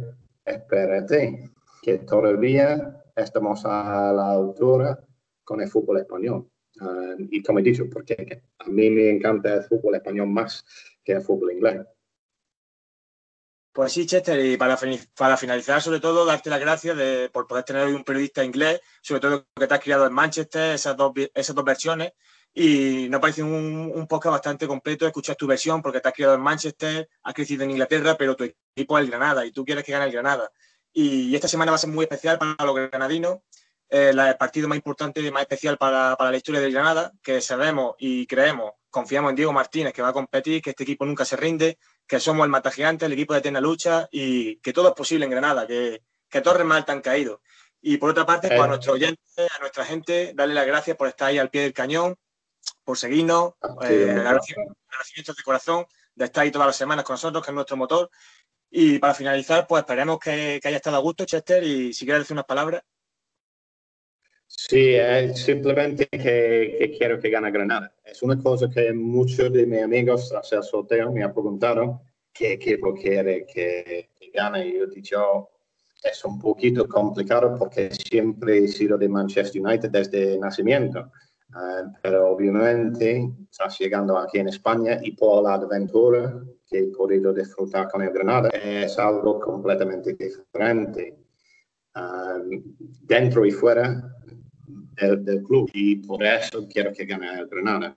espérate, 0.44 1.50
que 1.82 1.98
todavía 1.98 3.04
estamos 3.14 3.64
a 3.66 4.12
la 4.12 4.32
altura 4.32 4.98
con 5.44 5.60
el 5.60 5.68
fútbol 5.68 5.98
español. 5.98 6.48
Ah, 6.80 7.14
y 7.18 7.42
como 7.42 7.58
he 7.58 7.62
dicho, 7.62 7.84
porque 7.92 8.42
a 8.58 8.68
mí 8.68 8.90
me 8.90 9.10
encanta 9.10 9.54
el 9.54 9.64
fútbol 9.64 9.96
español 9.96 10.28
más 10.28 10.64
que 11.04 11.12
el 11.12 11.22
fútbol 11.22 11.52
inglés. 11.52 11.86
Pues 13.72 13.92
sí, 13.92 14.06
Chester, 14.06 14.38
y 14.46 14.56
para, 14.56 14.78
para 15.16 15.36
finalizar, 15.36 15.82
sobre 15.82 16.00
todo, 16.00 16.24
darte 16.24 16.48
las 16.48 16.60
gracias 16.60 16.96
de, 16.96 17.28
por 17.28 17.46
poder 17.46 17.64
tener 17.64 17.82
hoy 17.82 17.92
un 17.92 18.04
periodista 18.04 18.44
inglés, 18.44 18.80
sobre 19.02 19.20
todo 19.20 19.46
que 19.54 19.66
te 19.66 19.74
has 19.74 19.80
criado 19.80 20.06
en 20.06 20.12
Manchester, 20.12 20.74
esas 20.76 20.96
dos, 20.96 21.12
esas 21.34 21.56
dos 21.56 21.64
versiones, 21.64 22.12
y 22.54 23.08
nos 23.08 23.20
parece 23.20 23.42
un, 23.42 23.92
un, 23.92 24.06
podcast 24.06 24.32
bastante 24.32 24.68
completo 24.68 25.06
escuchar 25.06 25.34
tu 25.34 25.46
versión 25.46 25.82
porque 25.82 26.00
te 26.00 26.06
has 26.06 26.14
criado 26.14 26.34
en 26.34 26.40
Manchester, 26.40 27.08
has 27.24 27.34
crecido 27.34 27.64
en 27.64 27.72
Inglaterra, 27.72 28.16
pero 28.16 28.36
tu 28.36 28.44
equipo 28.44 28.96
es 28.96 29.04
el 29.04 29.10
Granada 29.10 29.44
y 29.44 29.50
tú 29.50 29.64
quieres 29.64 29.82
que 29.82 29.90
gane 29.90 30.04
el 30.04 30.12
Granada. 30.12 30.48
Y 30.92 31.34
esta 31.34 31.48
semana 31.48 31.72
va 31.72 31.74
a 31.74 31.78
ser 31.78 31.90
muy 31.90 32.04
especial 32.04 32.38
para 32.38 32.54
los 32.64 32.74
granadinos, 32.76 33.40
eh, 33.88 34.12
el 34.14 34.36
partido 34.36 34.68
más 34.68 34.76
importante 34.76 35.20
y 35.20 35.30
más 35.32 35.42
especial 35.42 35.76
para, 35.76 36.14
para, 36.16 36.30
la 36.30 36.36
historia 36.36 36.60
del 36.60 36.72
Granada, 36.72 37.12
que 37.20 37.40
sabemos 37.40 37.96
y 37.98 38.24
creemos, 38.28 38.74
confiamos 38.88 39.30
en 39.30 39.36
Diego 39.36 39.52
Martínez, 39.52 39.92
que 39.92 40.02
va 40.02 40.10
a 40.10 40.12
competir, 40.12 40.62
que 40.62 40.70
este 40.70 40.84
equipo 40.84 41.04
nunca 41.04 41.24
se 41.24 41.36
rinde, 41.36 41.78
que 42.06 42.20
somos 42.20 42.44
el 42.44 42.50
mata 42.50 42.70
gigante, 42.70 43.06
el 43.06 43.12
equipo 43.12 43.32
de 43.32 43.40
eterna 43.40 43.60
lucha 43.60 44.08
y 44.12 44.58
que 44.58 44.72
todo 44.72 44.88
es 44.88 44.94
posible 44.94 45.24
en 45.24 45.32
Granada, 45.32 45.66
que, 45.66 46.02
que 46.28 46.40
Torres 46.40 46.64
Malta 46.64 46.92
han 46.92 47.00
caído. 47.00 47.42
Y 47.82 47.96
por 47.96 48.10
otra 48.10 48.24
parte, 48.24 48.46
pues, 48.46 48.60
a 48.60 48.64
eh. 48.64 48.68
nuestros 48.68 48.94
oyentes, 48.94 49.50
a 49.56 49.58
nuestra 49.58 49.84
gente, 49.84 50.32
darle 50.34 50.54
las 50.54 50.66
gracias 50.66 50.96
por 50.96 51.08
estar 51.08 51.28
ahí 51.28 51.38
al 51.38 51.50
pie 51.50 51.62
del 51.62 51.72
cañón, 51.72 52.16
por 52.84 52.98
seguirnos, 52.98 53.54
eh, 53.88 54.10
agradecimientos 54.10 55.36
de 55.36 55.42
corazón 55.42 55.86
de 56.14 56.26
estar 56.26 56.44
ahí 56.44 56.50
todas 56.50 56.66
las 56.68 56.76
semanas 56.76 57.04
con 57.04 57.14
nosotros, 57.14 57.44
que 57.44 57.50
es 57.50 57.54
nuestro 57.54 57.76
motor. 57.76 58.10
Y 58.70 58.98
para 58.98 59.14
finalizar, 59.14 59.66
pues 59.66 59.82
esperemos 59.82 60.18
que, 60.18 60.60
haya 60.62 60.76
estado 60.76 60.96
a 60.96 61.00
gusto, 61.00 61.24
Chester, 61.24 61.62
y 61.62 61.92
si 61.92 62.04
quieres 62.04 62.22
decir 62.22 62.34
unas 62.34 62.44
palabras. 62.44 62.82
Sí, 64.46 64.96
simplemente 65.34 66.06
que, 66.08 66.94
quiero 66.98 67.18
que 67.18 67.30
gane 67.30 67.50
Granada. 67.50 67.94
Es 68.04 68.22
una 68.22 68.40
cosa 68.40 68.68
que 68.68 68.92
muchos 68.92 69.52
de 69.52 69.66
mis 69.66 69.82
amigos 69.82 70.32
el 70.50 70.62
sorteo 70.62 71.10
me 71.10 71.22
han 71.22 71.32
preguntado 71.32 72.02
qué 72.32 72.52
equipo 72.52 72.94
quiere 72.94 73.46
que, 73.46 74.10
que 74.18 74.30
gane. 74.30 74.66
Y 74.66 74.78
yo 74.78 74.84
he 74.84 74.90
dicho, 74.90 75.50
es 76.02 76.24
un 76.24 76.38
poquito 76.38 76.86
complicado 76.86 77.56
porque 77.58 77.90
siempre 77.90 78.58
he 78.58 78.68
sido 78.68 78.98
de 78.98 79.08
Manchester 79.08 79.60
United 79.62 79.90
desde 79.90 80.38
nacimiento. 80.38 81.10
Eh, 81.54 81.84
pero 82.02 82.30
obviamente 82.30 83.30
estás 83.48 83.78
llegando 83.78 84.18
aquí 84.18 84.38
en 84.38 84.48
España 84.48 84.98
y 85.00 85.12
por 85.12 85.44
la 85.44 85.54
aventura 85.54 86.42
que 86.66 86.78
he 86.80 86.86
podido 86.88 87.32
disfrutar 87.32 87.88
con 87.88 88.02
el 88.02 88.10
Granada 88.10 88.48
es 88.48 88.98
algo 88.98 89.38
completamente 89.38 90.14
diferente 90.14 91.16
eh, 91.94 92.62
dentro 93.02 93.46
y 93.46 93.52
fuera 93.52 94.02
del, 94.96 95.44
club 95.44 95.70
y 95.72 95.96
por 95.96 96.24
eso 96.24 96.66
quiero 96.68 96.92
que 96.92 97.04
gane 97.06 97.38
el 97.38 97.46
Granada. 97.46 97.96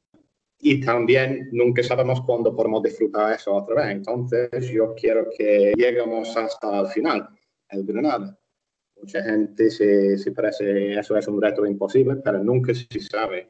Y 0.60 0.80
también 0.82 1.50
nunca 1.52 1.82
sabemos 1.82 2.22
cuándo 2.22 2.56
podemos 2.56 2.84
disfrutar 2.84 3.34
eso 3.34 3.56
otra 3.56 3.86
vez. 3.86 3.96
Entonces 3.96 4.70
yo 4.70 4.93
quiero 4.93 5.28
que 5.36 5.74
lleguemos 5.76 6.36
hasta 6.38 6.80
el 6.80 6.88
final, 6.88 7.28
el 7.70 7.84
Granada. 7.86 8.38
Mucha 8.99 9.23
gente 9.23 9.69
se, 9.69 10.17
se 10.17 10.31
parece, 10.31 10.93
eso 10.93 11.15
es 11.17 11.27
un 11.27 11.41
reto 11.41 11.65
imposible, 11.65 12.15
pero 12.17 12.43
nunca 12.43 12.73
se 12.73 12.99
sabe. 12.99 13.49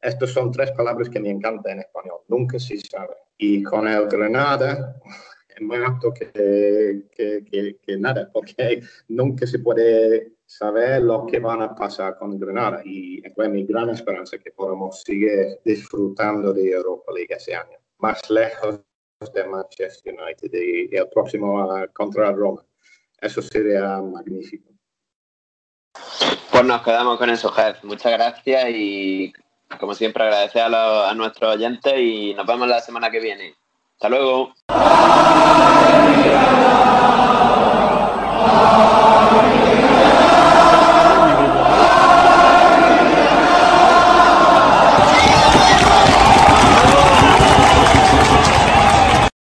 Estas 0.00 0.30
son 0.30 0.50
tres 0.50 0.72
palabras 0.72 1.08
que 1.08 1.20
me 1.20 1.30
encantan 1.30 1.74
en 1.74 1.78
español, 1.80 2.20
nunca 2.28 2.58
se 2.58 2.78
sabe. 2.78 3.14
Y 3.38 3.62
con 3.62 3.86
el 3.86 4.08
Granada, 4.08 5.00
es 5.48 5.62
más 5.62 5.78
alto 5.88 6.12
que, 6.12 7.06
que, 7.14 7.78
que, 7.80 7.96
nada, 7.96 8.28
porque 8.32 8.82
nunca 9.08 9.46
se 9.46 9.60
puede 9.60 10.32
saber 10.44 11.02
lo 11.02 11.24
que 11.26 11.38
van 11.38 11.62
a 11.62 11.74
pasar 11.74 12.18
con 12.18 12.38
Granada. 12.38 12.82
Y 12.84 13.22
es 13.24 13.50
mi 13.50 13.64
gran 13.64 13.90
esperanza 13.90 14.38
que 14.38 14.50
podamos 14.50 15.02
seguir 15.02 15.60
disfrutando 15.64 16.52
de 16.52 16.70
Europa 16.70 17.12
League 17.12 17.34
ese 17.34 17.54
año, 17.54 17.78
más 17.98 18.28
lejos 18.28 18.80
de 19.34 19.44
Manchester 19.46 20.14
United 20.14 20.50
y, 20.52 20.96
el 20.96 21.08
próximo 21.08 21.68
contra 21.92 22.32
Roma. 22.32 22.64
Eso 23.20 23.40
sería 23.40 24.02
magnífico. 24.02 24.71
Nos 26.64 26.82
quedamos 26.82 27.18
con 27.18 27.28
eso, 27.28 27.50
Jeff. 27.50 27.82
Muchas 27.82 28.12
gracias 28.12 28.70
y 28.70 29.32
como 29.80 29.94
siempre 29.94 30.22
agradecer 30.22 30.62
a, 30.62 31.10
a 31.10 31.14
nuestros 31.14 31.56
oyentes 31.56 31.94
y 31.98 32.34
nos 32.34 32.46
vemos 32.46 32.68
la 32.68 32.80
semana 32.80 33.10
que 33.10 33.20
viene. 33.20 33.54
Hasta 33.94 34.08
luego. 34.08 34.52